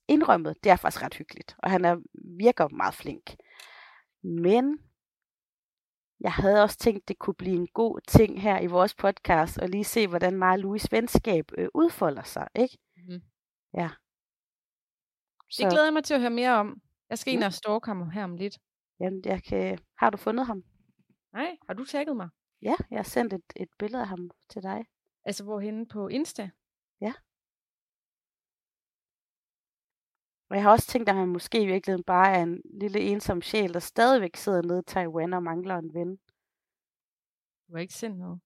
[0.09, 1.97] indrømmet, det er faktisk ret hyggeligt, og han er,
[2.39, 3.37] virker meget flink.
[4.23, 4.79] Men
[6.21, 9.69] jeg havde også tænkt, det kunne blive en god ting her i vores podcast, og
[9.69, 12.79] lige se, hvordan mig og Louis venskab øh, udfolder sig, ikke?
[12.97, 13.23] Mm.
[13.75, 13.91] Ja.
[15.51, 15.63] Så.
[15.63, 16.83] Det glæder jeg mig til at høre mere om.
[17.11, 17.37] Jeg skal mm.
[17.37, 18.59] ind og stalke ham her om lidt.
[19.01, 19.79] Jamen, jeg kan...
[19.99, 20.65] har du fundet ham?
[21.33, 22.29] Nej, har du tagget mig?
[22.63, 24.85] Ja, jeg har sendt et, et billede af ham til dig.
[25.25, 26.51] Altså hvorhenne på Insta?
[27.01, 27.13] Ja.
[30.51, 33.43] Og jeg har også tænkt, at han måske i virkeligheden bare er en lille ensom
[33.43, 36.17] sjæl, der stadigvæk sidder nede i Taiwan og mangler en ven.
[37.69, 38.41] Du har ikke sendt noget?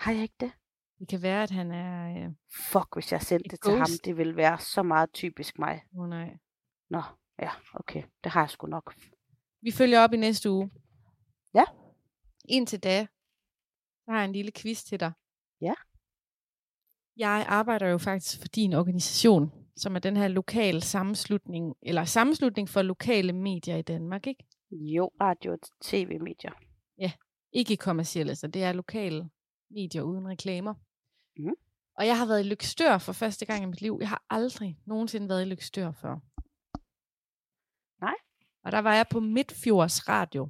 [0.00, 0.52] Har jeg ikke det?
[0.98, 2.24] Det kan være, at han er...
[2.24, 2.32] Øh,
[2.72, 3.72] Fuck, hvis jeg sendte det ghost.
[3.72, 3.88] til ham.
[4.04, 5.82] Det ville være så meget typisk mig.
[5.94, 6.38] Åh oh, nej.
[6.90, 7.02] Nå,
[7.38, 8.02] ja, okay.
[8.24, 8.94] Det har jeg sgu nok.
[9.62, 10.70] Vi følger op i næste uge.
[11.54, 11.64] Ja.
[12.44, 13.06] Indtil da,
[14.04, 15.12] så har jeg en lille quiz til dig.
[15.60, 15.74] Ja.
[17.16, 22.68] Jeg arbejder jo faktisk for din organisation, som er den her lokal sammenslutning, eller sammenslutning
[22.68, 24.44] for lokale medier i Danmark, ikke?
[24.70, 26.52] Jo, radio og tv-medier.
[26.98, 27.12] Ja,
[27.52, 29.30] ikke kommercielle, så det er lokale
[29.70, 30.74] medier uden reklamer.
[31.36, 31.54] Mm.
[31.98, 33.98] Og jeg har været i Lykstør for første gang i mit liv.
[34.00, 36.14] Jeg har aldrig nogensinde været i Lykstør før.
[38.00, 38.14] Nej.
[38.64, 40.48] Og der var jeg på Midtfjords Radio,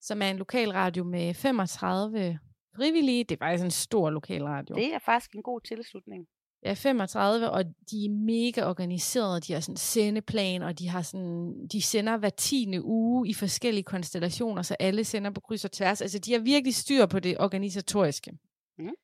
[0.00, 2.38] som er en lokal radio med 35
[2.76, 3.24] frivillige.
[3.24, 4.74] Det er faktisk en stor lokal radio.
[4.74, 6.28] Det er faktisk en god tilslutning.
[6.64, 9.40] Ja, 35, og de er mega organiserede.
[9.40, 13.34] De har sådan en sendeplan, og de, har sådan, de sender hver tiende uge i
[13.34, 16.00] forskellige konstellationer, så alle sender på kryds og tværs.
[16.00, 18.32] Altså, de har virkelig styr på det organisatoriske.
[18.78, 18.94] Mm.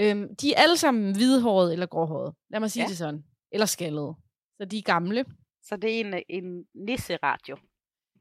[0.00, 2.34] Øhm, de er alle sammen hvidhårede eller gråhårede.
[2.50, 2.88] Lad mig sige ja.
[2.88, 3.24] det sådan.
[3.52, 4.14] Eller skaldede.
[4.60, 5.24] Så de er gamle.
[5.62, 7.56] Så det er en, en nisseradio.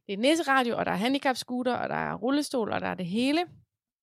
[0.08, 3.06] Det er nisseradio, og der er handicapscooter, og der er rullestol, og der er det
[3.06, 3.46] hele.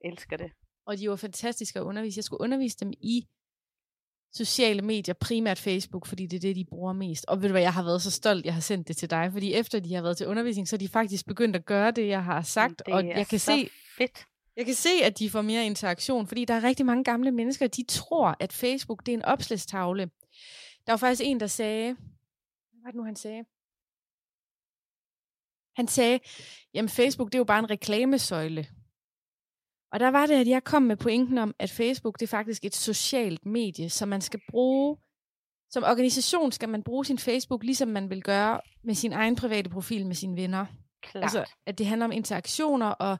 [0.04, 0.52] Elsker det.
[0.86, 2.18] Og de var fantastiske at undervise.
[2.18, 3.26] Jeg skulle undervise dem i
[4.32, 7.24] sociale medier, primært Facebook, fordi det er det, de bruger mest.
[7.28, 9.28] Og ved du hvad, jeg har været så stolt, jeg har sendt det til dig,
[9.32, 12.08] fordi efter de har været til undervisning, så er de faktisk begyndt at gøre det,
[12.08, 12.82] jeg har sagt.
[12.86, 14.26] Og jeg kan se, fedt.
[14.56, 17.66] Jeg kan se, at de får mere interaktion, fordi der er rigtig mange gamle mennesker,
[17.66, 20.10] de tror, at Facebook det er en opslagstavle.
[20.86, 23.44] Der var faktisk en, der sagde, hvad var det nu, han sagde?
[25.76, 26.20] Han sagde,
[26.74, 28.66] jamen Facebook det er jo bare en reklamesøjle.
[29.92, 32.64] Og der var det, at jeg kom med pointen om, at Facebook det er faktisk
[32.64, 34.96] et socialt medie, som man skal bruge
[35.72, 39.70] som organisation skal man bruge sin Facebook, ligesom man vil gøre med sin egen private
[39.70, 40.66] profil med sine venner.
[41.02, 41.22] Klart.
[41.24, 43.18] Altså, at det handler om interaktioner, og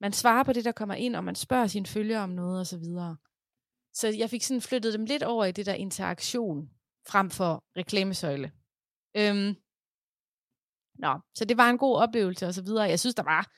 [0.00, 2.66] man svarer på det, der kommer ind, og man spørger sine følgere om noget, og
[2.66, 3.16] så videre.
[3.94, 6.70] Så jeg fik sådan flyttet dem lidt over i det der interaktion,
[7.08, 8.52] frem for reklamesøjle.
[9.16, 9.56] Øhm,
[10.98, 12.82] nå, så det var en god oplevelse, og så videre.
[12.82, 13.52] Jeg synes, der var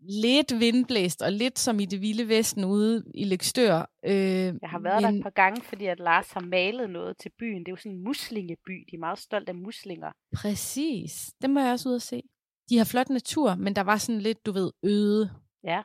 [0.00, 3.90] lidt vindblæst, og lidt som i det vilde vesten ude i Lekstør.
[4.04, 5.12] Øh, Jeg har været men...
[5.12, 7.58] der et par gange, fordi at Lars har malet noget til byen.
[7.58, 8.84] Det er jo sådan en muslingeby.
[8.90, 10.12] De er meget stolte af muslinger.
[10.36, 11.32] Præcis.
[11.42, 12.22] Det må jeg også ud og se.
[12.68, 15.30] De har flot natur, men der var sådan lidt, du ved, øde.
[15.64, 15.82] Ja.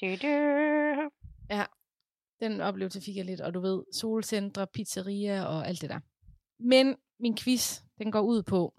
[0.00, 0.28] Du, du.
[1.50, 1.64] Ja,
[2.40, 3.40] den oplevelse fik jeg lidt.
[3.40, 6.00] Og du ved, solcentre, pizzeria og alt det der.
[6.60, 8.74] Men min quiz, den går ud på,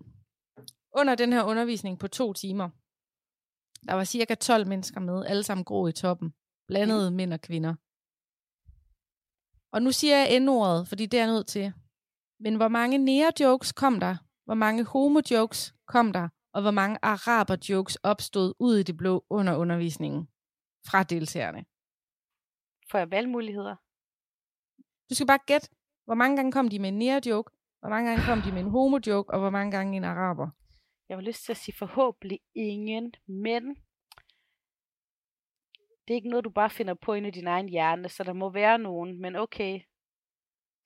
[0.97, 2.69] under den her undervisning på to timer,
[3.88, 6.33] der var cirka 12 mennesker med, alle sammen grå i toppen.
[6.67, 7.15] Blandede mm.
[7.15, 7.75] mænd og kvinder.
[9.71, 11.73] Og nu siger jeg endordet, fordi det er nødt til.
[12.39, 14.15] Men hvor mange nære-jokes kom der?
[14.45, 16.29] Hvor mange homo-jokes kom der?
[16.53, 20.27] Og hvor mange araber-jokes opstod ud i det blå under undervisningen
[20.88, 21.65] fra deltagerne?
[22.91, 23.75] Får jeg valgmuligheder?
[25.09, 25.69] Du skal bare gætte,
[26.05, 28.69] hvor mange gange kom de med en nære-joke, hvor mange gange kom de med en
[28.69, 30.49] homo-joke, og hvor mange gange en araber?
[31.10, 33.76] Jeg har lyst til at sige forhåbentlig ingen, men
[36.08, 38.34] det er ikke noget, du bare finder på inde i din egen hjerne, så der
[38.34, 39.80] må være nogen, men okay.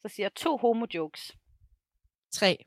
[0.02, 1.38] Så siger jeg to homo-jokes.
[2.32, 2.66] Tre.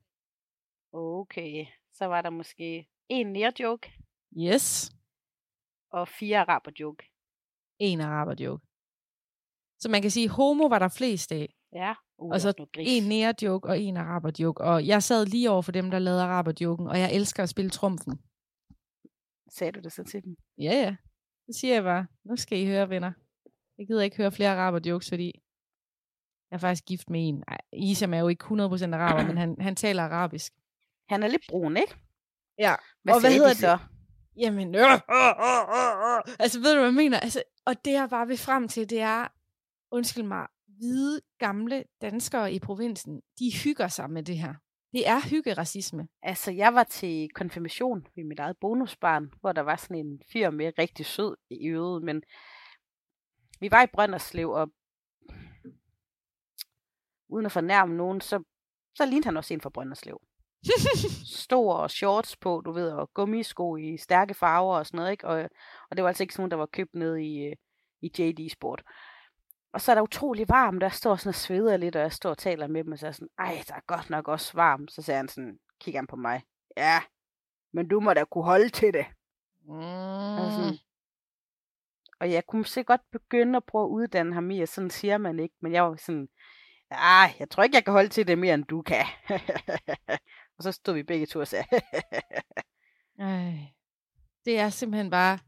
[0.93, 3.93] Okay, så var der måske en nær-joke
[4.39, 4.93] Yes.
[5.91, 7.05] og fire araber-joke.
[7.79, 8.67] En araber-joke.
[9.79, 11.55] Så man kan sige, homo var der flest af.
[11.73, 12.67] Ja, uh, Og så.
[12.79, 14.65] En nære-joke og en araber-joke.
[14.65, 17.71] Og jeg sad lige over for dem, der lavede araber-joken, og jeg elsker at spille
[17.71, 18.19] trumfen.
[19.51, 20.37] Sagde du det så til dem?
[20.59, 20.97] Ja, ja.
[21.47, 23.13] Så siger jeg bare, nu skal I høre, venner.
[23.79, 25.43] Jeg gider ikke høre flere araber-jokes, fordi
[26.51, 27.45] jeg er faktisk gift med en.
[27.49, 28.49] Ej, Isam er jo ikke 100%
[28.95, 30.53] araber, men han, han taler arabisk.
[31.09, 31.95] Han er lidt brun, ikke?
[32.59, 32.75] Ja.
[33.03, 33.79] Hvad Og hvad hedder de så?
[34.37, 36.35] Jamen, øh, øh, øh, øh.
[36.39, 37.21] altså ved du, hvad jeg mener?
[37.21, 39.29] Altså, og det jeg bare vil frem til, det er,
[39.91, 40.47] undskyld mig,
[40.83, 44.55] hvide, gamle danskere i provinsen, de hygger sig med det her.
[44.93, 46.09] Det er hyggeracisme.
[46.23, 50.51] Altså, jeg var til konfirmation ved mit eget bonusbarn, hvor der var sådan en fyr
[50.51, 52.23] med rigtig sød i øvet, men
[53.61, 54.73] vi var i Brønderslev, og
[57.29, 58.43] uden at fornærme nogen, så,
[58.95, 60.21] så lignede han også en fra Brønderslev.
[61.45, 65.27] Stor og shorts på, du ved, og gummisko i stærke farver og sådan noget, ikke?
[65.27, 65.49] Og,
[65.91, 67.57] og det var altså ikke sådan nogen, der var købt ned i, øh,
[68.03, 68.83] i JD Sport.
[69.73, 72.31] Og så er der utrolig varmt, der står sådan og sveder lidt, og jeg står
[72.31, 74.53] og taler med dem, og så er jeg sådan, ej, der er godt nok også
[74.55, 74.93] varmt.
[74.93, 76.43] Så siger han sådan, kigger han på mig,
[76.77, 77.01] ja,
[77.73, 79.07] men du må da kunne holde til det.
[79.65, 80.39] Mm.
[80.39, 80.79] Og, sådan,
[82.21, 85.19] og jeg kunne måske godt begynde at prøve at uddanne ham i, og sådan siger
[85.19, 86.29] man ikke, men jeg var sådan,
[86.91, 89.05] ah, jeg tror ikke, jeg kan holde til det mere, end du kan.
[90.57, 91.65] og så stod vi begge to og sagde,
[93.19, 93.53] Ej.
[94.45, 95.39] Det er simpelthen bare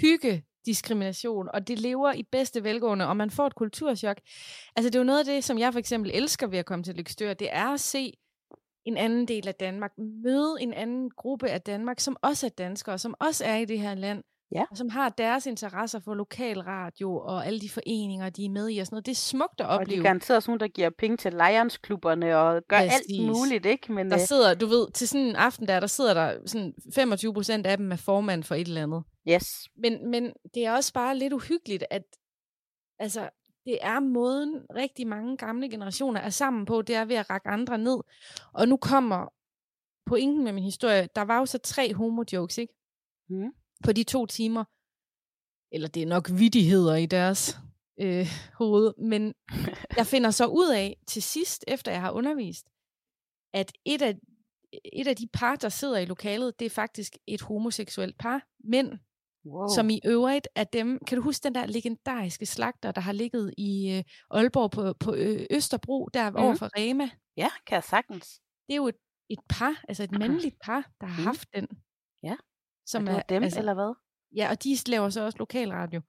[0.00, 4.16] hygge diskrimination, og det lever i bedste velgående, og man får et kulturschok.
[4.76, 6.84] Altså det er jo noget af det, som jeg for eksempel elsker ved at komme
[6.84, 8.12] til Lykstør, det er at se
[8.84, 12.98] en anden del af Danmark, møde en anden gruppe af Danmark, som også er danskere,
[12.98, 14.22] som også er i det her land,
[14.52, 14.64] Ja.
[14.70, 18.78] og som har deres interesser for lokalradio og alle de foreninger, de er med i
[18.78, 19.06] og sådan noget.
[19.06, 19.98] Det er smukt at og de opleve.
[19.98, 22.92] er garanteret nogen, der giver penge til Lions-klubberne og gør Præcis.
[23.20, 23.92] alt muligt, ikke?
[23.92, 26.74] Men Der øh, sidder, du ved, til sådan en aften der, der sidder der sådan
[26.94, 29.02] 25 procent af dem er formand for et eller andet.
[29.28, 32.02] yes, Men, men det er også bare lidt uhyggeligt, at
[32.98, 33.30] altså,
[33.64, 37.48] det er måden rigtig mange gamle generationer er sammen på, det er ved at række
[37.48, 37.98] andre ned.
[38.52, 39.32] Og nu kommer
[40.06, 41.08] pointen med min historie.
[41.16, 42.74] Der var jo så tre homo-jokes, ikke?
[43.28, 43.52] Mhm.
[43.84, 44.64] På de to timer.
[45.74, 47.58] Eller det er nok vidigheder i deres
[48.00, 48.94] øh, hoved.
[48.98, 49.34] Men
[49.98, 52.66] jeg finder så ud af til sidst, efter jeg har undervist,
[53.54, 54.14] at et af,
[54.92, 58.46] et af de par, der sidder i lokalet, det er faktisk et homoseksuelt par.
[58.64, 58.88] Mænd,
[59.46, 59.68] wow.
[59.74, 63.54] som i øvrigt er dem, kan du huske den der legendariske slagter, der har ligget
[63.58, 65.14] i øh, Aalborg på, på
[65.50, 66.36] Østerbro, der mm.
[66.36, 67.10] over for Rema?
[67.36, 68.40] Ja, kan jeg sagtens.
[68.66, 68.96] Det er jo et,
[69.30, 71.26] et par, altså et mandligt par, der har Mhm.
[71.26, 71.68] haft den.
[72.22, 72.36] Ja.
[72.86, 73.94] Som det var dem, altså, eller hvad?
[74.36, 76.00] Ja, og de laver så også lokalradio.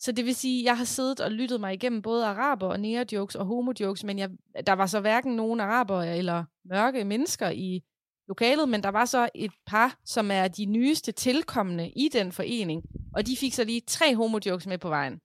[0.00, 3.34] Så det vil sige, jeg har siddet og lyttet mig igennem både araber og nære-jokes
[3.34, 4.30] og homo-jokes, men jeg,
[4.66, 7.82] der var så hverken nogen araber eller mørke mennesker i
[8.28, 12.82] lokalet, men der var så et par, som er de nyeste tilkommende i den forening,
[13.14, 15.20] og de fik så lige tre homo-jokes med på vejen.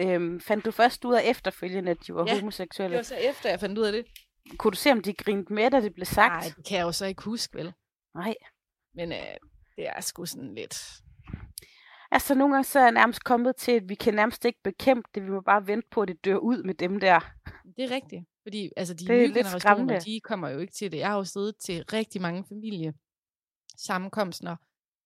[0.00, 2.92] Øhm, fandt du først ud af efterfølgende, at de var Ja, homoseksuelle?
[2.92, 4.06] Det var så efter, jeg fandt ud af det.
[4.58, 6.32] Kunne du se, om de grinte med, da det blev sagt?
[6.32, 7.72] Nej, det kan jeg jo så ikke huske, vel?
[8.14, 8.34] Nej.
[8.94, 9.18] Men øh,
[9.78, 11.02] det er sgu sådan lidt...
[12.10, 15.08] Altså, nogle gange så er jeg nærmest kommet til, at vi kan nærmest ikke bekæmpe
[15.14, 15.22] det.
[15.22, 17.20] Vi må bare vente på, at det dør ud med dem der.
[17.76, 18.24] Det er rigtigt.
[18.42, 20.00] Fordi altså, de Det nye generationer, skræmmende.
[20.00, 20.98] de kommer jo ikke til det.
[20.98, 22.94] Jeg har jo siddet til rigtig mange familie
[23.76, 24.56] sammenkomster,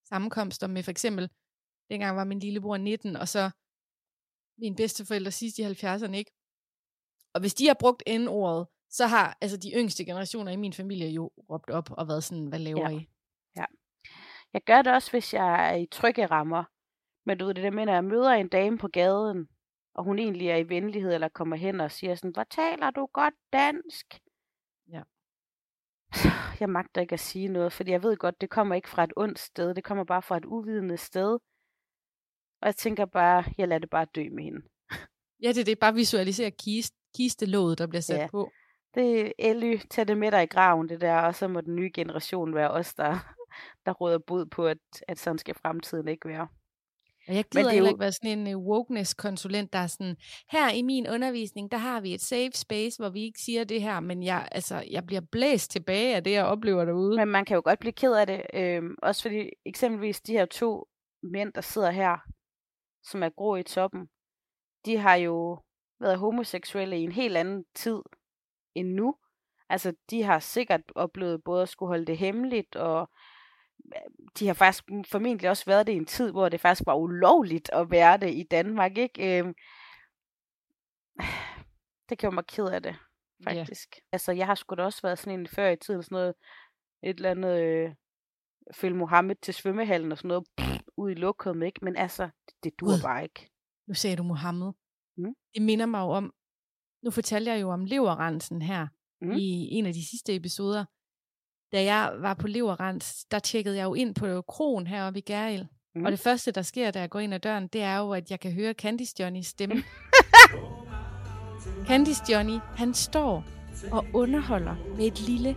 [0.09, 1.31] sammenkomster med for eksempel,
[1.91, 3.51] dengang var min lillebror 19, og så
[4.59, 6.33] min bedsteforældre sidst i 70'erne, ikke?
[7.35, 11.09] Og hvis de har brugt N-ordet, så har altså de yngste generationer i min familie
[11.09, 12.99] jo råbt op og været sådan, hvad laver Ja.
[12.99, 13.09] I?
[14.53, 16.65] Jeg gør det også, hvis jeg er i trygge rammer.
[17.27, 19.49] Men du ved det der med, når jeg møder en dame på gaden,
[19.95, 23.07] og hun egentlig er i venlighed, eller kommer hen og siger sådan, hvor taler du
[23.13, 24.21] godt dansk?
[24.89, 25.03] Ja.
[26.61, 29.13] Jeg magter ikke at sige noget, fordi jeg ved godt, det kommer ikke fra et
[29.17, 31.39] ondt sted, det kommer bare fra et uvidende sted.
[32.61, 34.63] Og jeg tænker bare, jeg lader det bare dø med hende.
[35.43, 35.79] Ja, det er det.
[35.79, 38.29] Bare visualisere kist, kistelåget, der bliver sat Ja.
[38.31, 38.51] på.
[38.95, 41.75] Det er Elly, tag det med dig i graven, det der, og så må den
[41.77, 43.35] nye generation være os, der,
[43.87, 44.79] der råder bod på, at,
[45.09, 46.49] at sådan skal fremtiden ikke være.
[47.29, 50.17] Og jeg gider er jo- ikke være sådan en uh, wokeness-konsulent, der er sådan,
[50.51, 53.83] her i min undervisning, der har vi et safe space, hvor vi ikke siger det
[53.83, 57.17] her, men jeg, altså, jeg bliver blæst tilbage af det, jeg oplever derude.
[57.17, 60.45] Men man kan jo godt blive ked af det, øhm, også fordi eksempelvis de her
[60.47, 60.87] to
[61.23, 62.17] mænd, der sidder her,
[63.03, 64.07] som er grå i toppen,
[64.87, 65.59] de har jo
[66.01, 67.99] været homoseksuelle i en helt anden tid
[68.75, 69.15] end nu.
[69.69, 73.07] Altså, de har sikkert oplevet både at skulle holde det hemmeligt, og øh,
[74.38, 77.70] de har faktisk formentlig også været det i en tid, hvor det faktisk var ulovligt
[77.72, 79.38] at være det i Danmark, ikke?
[79.38, 79.55] Øhm,
[82.09, 82.97] det kan jo mig ked af det,
[83.45, 83.97] faktisk.
[84.12, 86.34] Altså, jeg har sgu da også været sådan en før i tiden, sådan noget,
[87.03, 87.95] et eller andet, øh,
[88.74, 91.84] følge Mohammed til svømmehallen og sådan noget, pff, ud i lokummet, ikke?
[91.84, 93.51] Men altså, det, det dur bare ikke.
[93.88, 94.72] Nu sagde du Mohammed.
[95.16, 95.34] Mm.
[95.55, 96.34] Det minder mig jo om,
[97.03, 98.86] nu fortalte jeg jo om leverrensen her
[99.20, 99.32] mm.
[99.32, 100.84] i en af de sidste episoder.
[101.73, 105.66] Da jeg var på leverrens, der tjekkede jeg jo ind på krogen heroppe i Gæril.
[105.95, 106.05] Mm.
[106.05, 108.31] Og det første, der sker, da jeg går ind ad døren, det er jo, at
[108.31, 109.75] jeg kan høre Candice Johnnys stemme.
[111.89, 113.45] Candice Johnny, han står
[113.93, 115.57] og underholder med et lille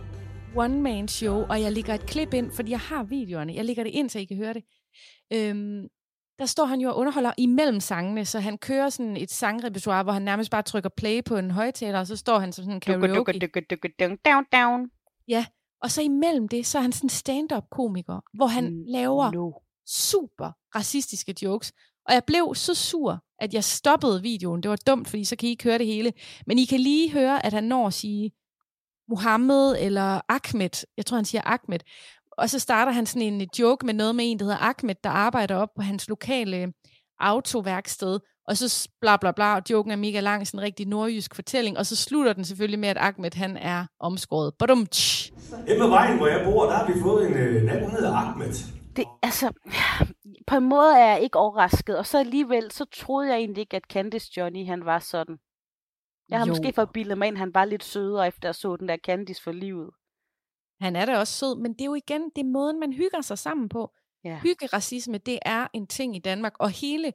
[0.56, 3.54] one-man-show, og jeg lægger et klip ind, fordi jeg har videoerne.
[3.54, 4.64] Jeg lægger det ind, så I kan høre det.
[5.32, 5.86] Øhm,
[6.38, 10.12] der står han jo og underholder imellem sangene, så han kører sådan et sangrepertoire, hvor
[10.12, 12.80] han nærmest bare trykker play på en højtaler, og så står han som sådan en
[12.80, 13.02] karaoke.
[14.00, 14.90] down, down, down.
[15.82, 19.52] Og så imellem det, så er han sådan en stand-up-komiker, hvor han Mm, laver No.
[19.86, 21.72] super racistiske jokes.
[22.06, 24.62] Og jeg blev så sur, at jeg stoppede videoen.
[24.62, 26.12] Det var dumt, fordi så kan I ikke høre det hele.
[26.46, 28.32] Men I kan lige høre, at han når at sige
[29.08, 30.84] Mohammed eller Ahmed.
[30.96, 31.78] Jeg tror, han siger Ahmed.
[32.38, 35.10] Og så starter han sådan en joke med noget med en, der hedder Ahmed, der
[35.10, 36.72] arbejder op på hans lokale
[37.20, 38.20] autoværksted.
[38.48, 41.78] Og så bla bla bla, og joken er mega lang, sådan en rigtig nordjysk fortælling.
[41.78, 44.54] Og så slutter den selvfølgelig med, at Ahmed han er omskåret.
[44.58, 45.32] Badum, tsch.
[45.66, 48.52] Hjemme ved vejen, hvor jeg bor, der har vi fået en øh, nabo, hedder Ahmed.
[48.96, 49.52] Det, altså,
[50.46, 53.76] på en måde er jeg ikke overrasket, og så alligevel, så troede jeg egentlig ikke,
[53.76, 55.36] at Candice Johnny, han var sådan.
[56.28, 56.50] Jeg har Jo.
[56.52, 59.52] måske forbildet mig ind, han var lidt sødere, efter jeg så den der Candice for
[59.52, 59.90] livet.
[60.80, 63.20] Han er da også sød, men det er jo igen, det er måden, man hygger
[63.20, 63.90] sig sammen på.
[64.24, 64.38] Ja.
[64.42, 67.12] Hyggeracisme, det er en ting i Danmark, og hele,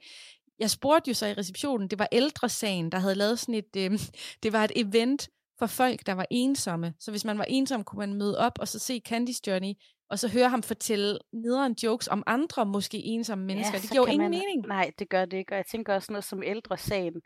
[0.61, 3.91] jeg spurgte jo så i receptionen, det var ældresagen, der havde lavet sådan et, øh,
[4.43, 6.93] det var et event for folk, der var ensomme.
[6.99, 9.73] Så hvis man var ensom, kunne man møde op og så se Candice Journey,
[10.09, 13.77] og så høre ham fortælle nederen jokes om andre måske ensomme mennesker.
[13.77, 14.67] det så giver jo ingen man, mening.
[14.67, 17.21] Nej, det gør det ikke, og jeg tænker også noget som ældre sagen.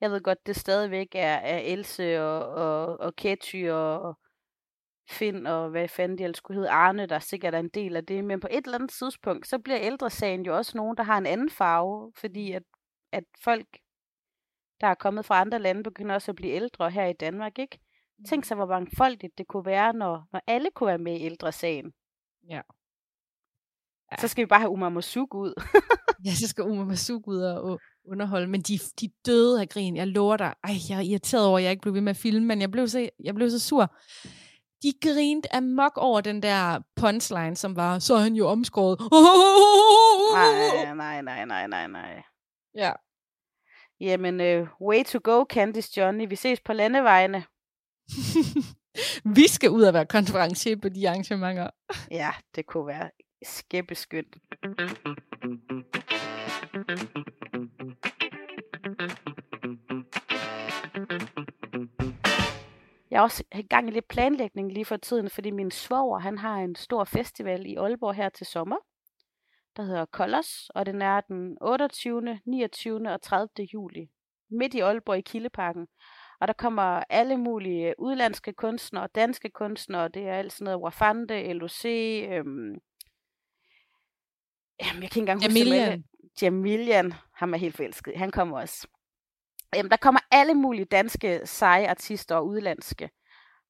[0.00, 4.18] Jeg ved godt, det stadigvæk er, er Else og, og, og Ketty og
[5.10, 8.06] Finn og hvad fanden de ellers skulle hedde, Arne, der sikkert er en del af
[8.06, 8.24] det.
[8.24, 11.18] Men på et eller andet tidspunkt, så bliver ældre sagen jo også nogen, der har
[11.18, 12.62] en anden farve, fordi at,
[13.12, 13.66] at folk,
[14.80, 17.78] der er kommet fra andre lande, begynder også at blive ældre her i Danmark, ikke?
[18.28, 21.52] Tænk sig, hvor mangfoldigt det kunne være, når, når alle kunne være med i ældre
[21.52, 21.92] sagen.
[22.48, 22.60] Ja.
[24.12, 24.16] Ja.
[24.20, 25.54] Så skal vi bare have Umar Masuk ud.
[26.24, 29.96] Ja, så skal Uma Masuk ud og underholde, men de, de døde af grin.
[29.96, 30.54] Jeg lover dig.
[30.64, 32.70] Ej, jeg er irriteret over, at jeg ikke blev ved med at filme, men jeg
[32.70, 33.96] blev så, jeg blev så sur.
[34.82, 39.00] De grinte amok over den der punchline, som var, så er han jo omskåret.
[40.32, 42.22] Nej, nej, nej, nej, nej, nej.
[42.74, 42.92] Ja.
[44.00, 46.28] Jamen, uh, way to go, Candice Johnny.
[46.28, 47.44] Vi ses på landevejene.
[49.36, 51.70] Vi skal ud og være konferencier på de arrangementer.
[52.10, 53.10] Ja, det kunne være
[53.44, 54.36] skæbbeskyndt.
[63.10, 66.38] Jeg er også i gang i lidt planlægning lige for tiden, fordi min svoger, han
[66.38, 68.76] har en stor festival i Aalborg her til sommer,
[69.76, 73.10] der hedder Kollers, og den er den 28., 29.
[73.10, 73.48] og 30.
[73.74, 74.10] juli,
[74.50, 75.86] midt i Aalborg i Kildeparken.
[76.40, 81.52] Og der kommer alle mulige udlandske kunstnere, danske kunstnere, det er alt sådan noget Wafande,
[81.52, 82.78] LOC, øhm,
[84.80, 85.58] jamen jeg kan ikke engang huske.
[85.58, 86.04] Jamilian.
[86.42, 88.16] Jamilian, ham er helt forelsket.
[88.16, 88.88] Han kommer også.
[89.76, 93.10] Jamen, der kommer alle mulige danske seje artister og udlandske.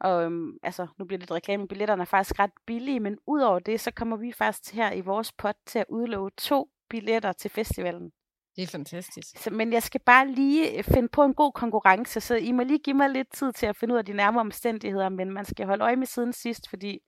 [0.01, 3.59] Og øhm, altså, nu bliver det lidt reklame, billetterne er faktisk ret billige, men udover
[3.59, 7.51] det, så kommer vi faktisk her i vores pot til at udlove to billetter til
[7.51, 8.11] festivalen.
[8.57, 9.39] Det er fantastisk.
[9.39, 12.63] Så, men jeg skal bare lige øh, finde på en god konkurrence, så I må
[12.63, 15.45] lige give mig lidt tid til at finde ud af de nærmere omstændigheder, men man
[15.45, 16.99] skal holde øje med siden sidst, fordi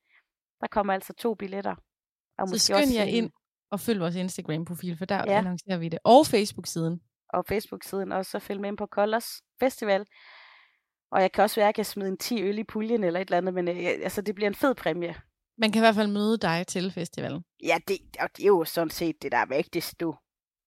[0.61, 1.75] der kommer altså to billetter.
[2.39, 3.31] Og så skynd jer ind
[3.71, 5.39] og følg vores Instagram-profil, for der ja.
[5.39, 5.99] annoncerer vi det.
[6.05, 7.01] Og Facebook-siden.
[7.33, 10.07] Og Facebook-siden, og så følg med ind på Colors Festival.
[11.13, 13.21] Og jeg kan også være, at jeg kan smide en 10 øl i puljen eller
[13.21, 15.15] et eller andet, men øh, altså, det bliver en fed præmie.
[15.59, 17.45] Man kan i hvert fald møde dig til festivalen.
[17.63, 20.15] Ja, det, og det er jo sådan set det, der er vigtigst, du.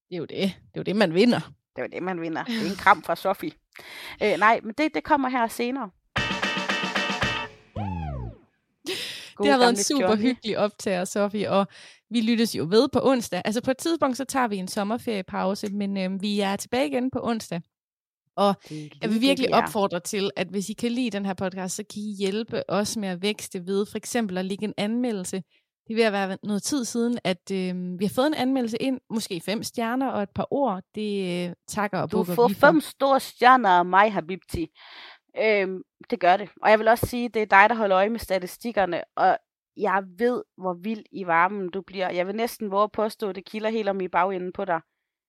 [0.09, 0.39] Det er jo det.
[0.39, 1.39] Det er jo det, man vinder.
[1.76, 2.43] Det er jo det, man vinder.
[2.49, 3.51] Det er en kram fra Sofie.
[4.24, 5.89] Øh, nej, men det, det kommer her senere.
[9.36, 10.22] God det har været en super Johnny.
[10.22, 11.68] hyggelig optager, Sofie, og
[12.10, 13.41] vi lyttes jo ved på onsdag.
[13.45, 17.12] Altså på et tidspunkt, så tager vi en sommerferiepause, men øh, vi er tilbage igen
[17.12, 17.62] på onsdag.
[18.36, 18.56] Og
[19.01, 22.01] jeg vil virkelig opfordre til, at hvis I kan lide den her podcast, så kan
[22.01, 25.43] I hjælpe os med at vækste ved for eksempel at lægge en anmeldelse.
[25.88, 28.78] Det er ved at være noget tid siden, at øh, vi har fået en anmeldelse
[28.78, 30.84] ind, måske fem stjerner og et par ord.
[30.95, 34.68] Det øh, takker og Du får fem store stjerner af mig, Habibti.
[35.38, 36.49] Øhm, det gør det.
[36.62, 39.38] Og jeg vil også sige, det er dig, der holder øje med statistikkerne, og
[39.78, 42.09] jeg ved, hvor vild i varmen du bliver.
[42.09, 44.82] Jeg vil næsten våge at påstå, at det kilder helt om i bagenden på dig,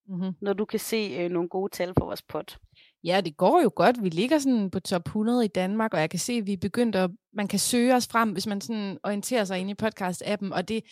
[0.07, 0.33] mm-hmm.
[0.41, 2.57] når du kan se øh, nogle gode tal på vores pot.
[3.03, 4.03] Ja, det går jo godt.
[4.03, 6.57] Vi ligger sådan på top 100 i Danmark, og jeg kan se, at vi er
[6.57, 7.11] begyndt at...
[7.33, 10.83] Man kan søge os frem, hvis man sådan orienterer sig ind i podcast-appen, og det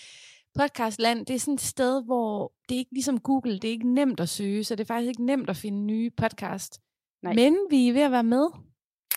[0.60, 3.94] podcastland, det er sådan et sted, hvor det er ikke ligesom Google, det er ikke
[3.94, 6.82] nemt at søge, så det er faktisk ikke nemt at finde nye podcast.
[7.24, 7.34] Nej.
[7.34, 8.48] Men vi er ved at være med.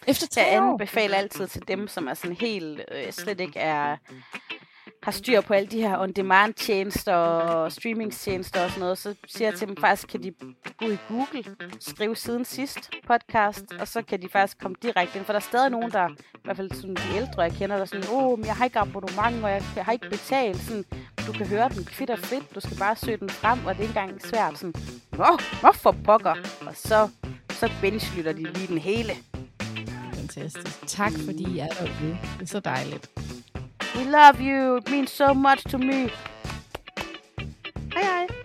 [0.07, 3.96] Efter tre jeg anbefaler altid til dem, som er sådan helt, øh, slet ikke er
[5.03, 9.59] har styr på alle de her on-demand-tjenester og streaming-tjenester og sådan noget, så siger jeg
[9.59, 10.32] til dem faktisk, kan de
[10.78, 11.44] gå i Google,
[11.80, 15.44] skrive siden sidst podcast, og så kan de faktisk komme direkte ind, for der er
[15.44, 18.24] stadig nogen, der, i hvert fald sådan de ældre, jeg kender, der er sådan, åh,
[18.24, 20.84] oh, men jeg har ikke abonnement, og jeg har ikke betalt, sådan,
[21.26, 23.84] du kan høre den kvitt og frit, du skal bare søge den frem, og det
[23.84, 24.74] er ikke engang svært, sådan,
[25.11, 26.34] hvor, hvorfor pokker?
[26.66, 27.09] Og så,
[27.51, 29.12] så binge-lytter de lige den hele
[30.35, 30.87] fantastisk.
[30.87, 32.18] Tak fordi I er derude.
[32.39, 33.11] Det er så dejligt.
[33.97, 34.76] We love you.
[34.76, 36.11] It means so much to me.
[37.95, 38.38] Hej hej.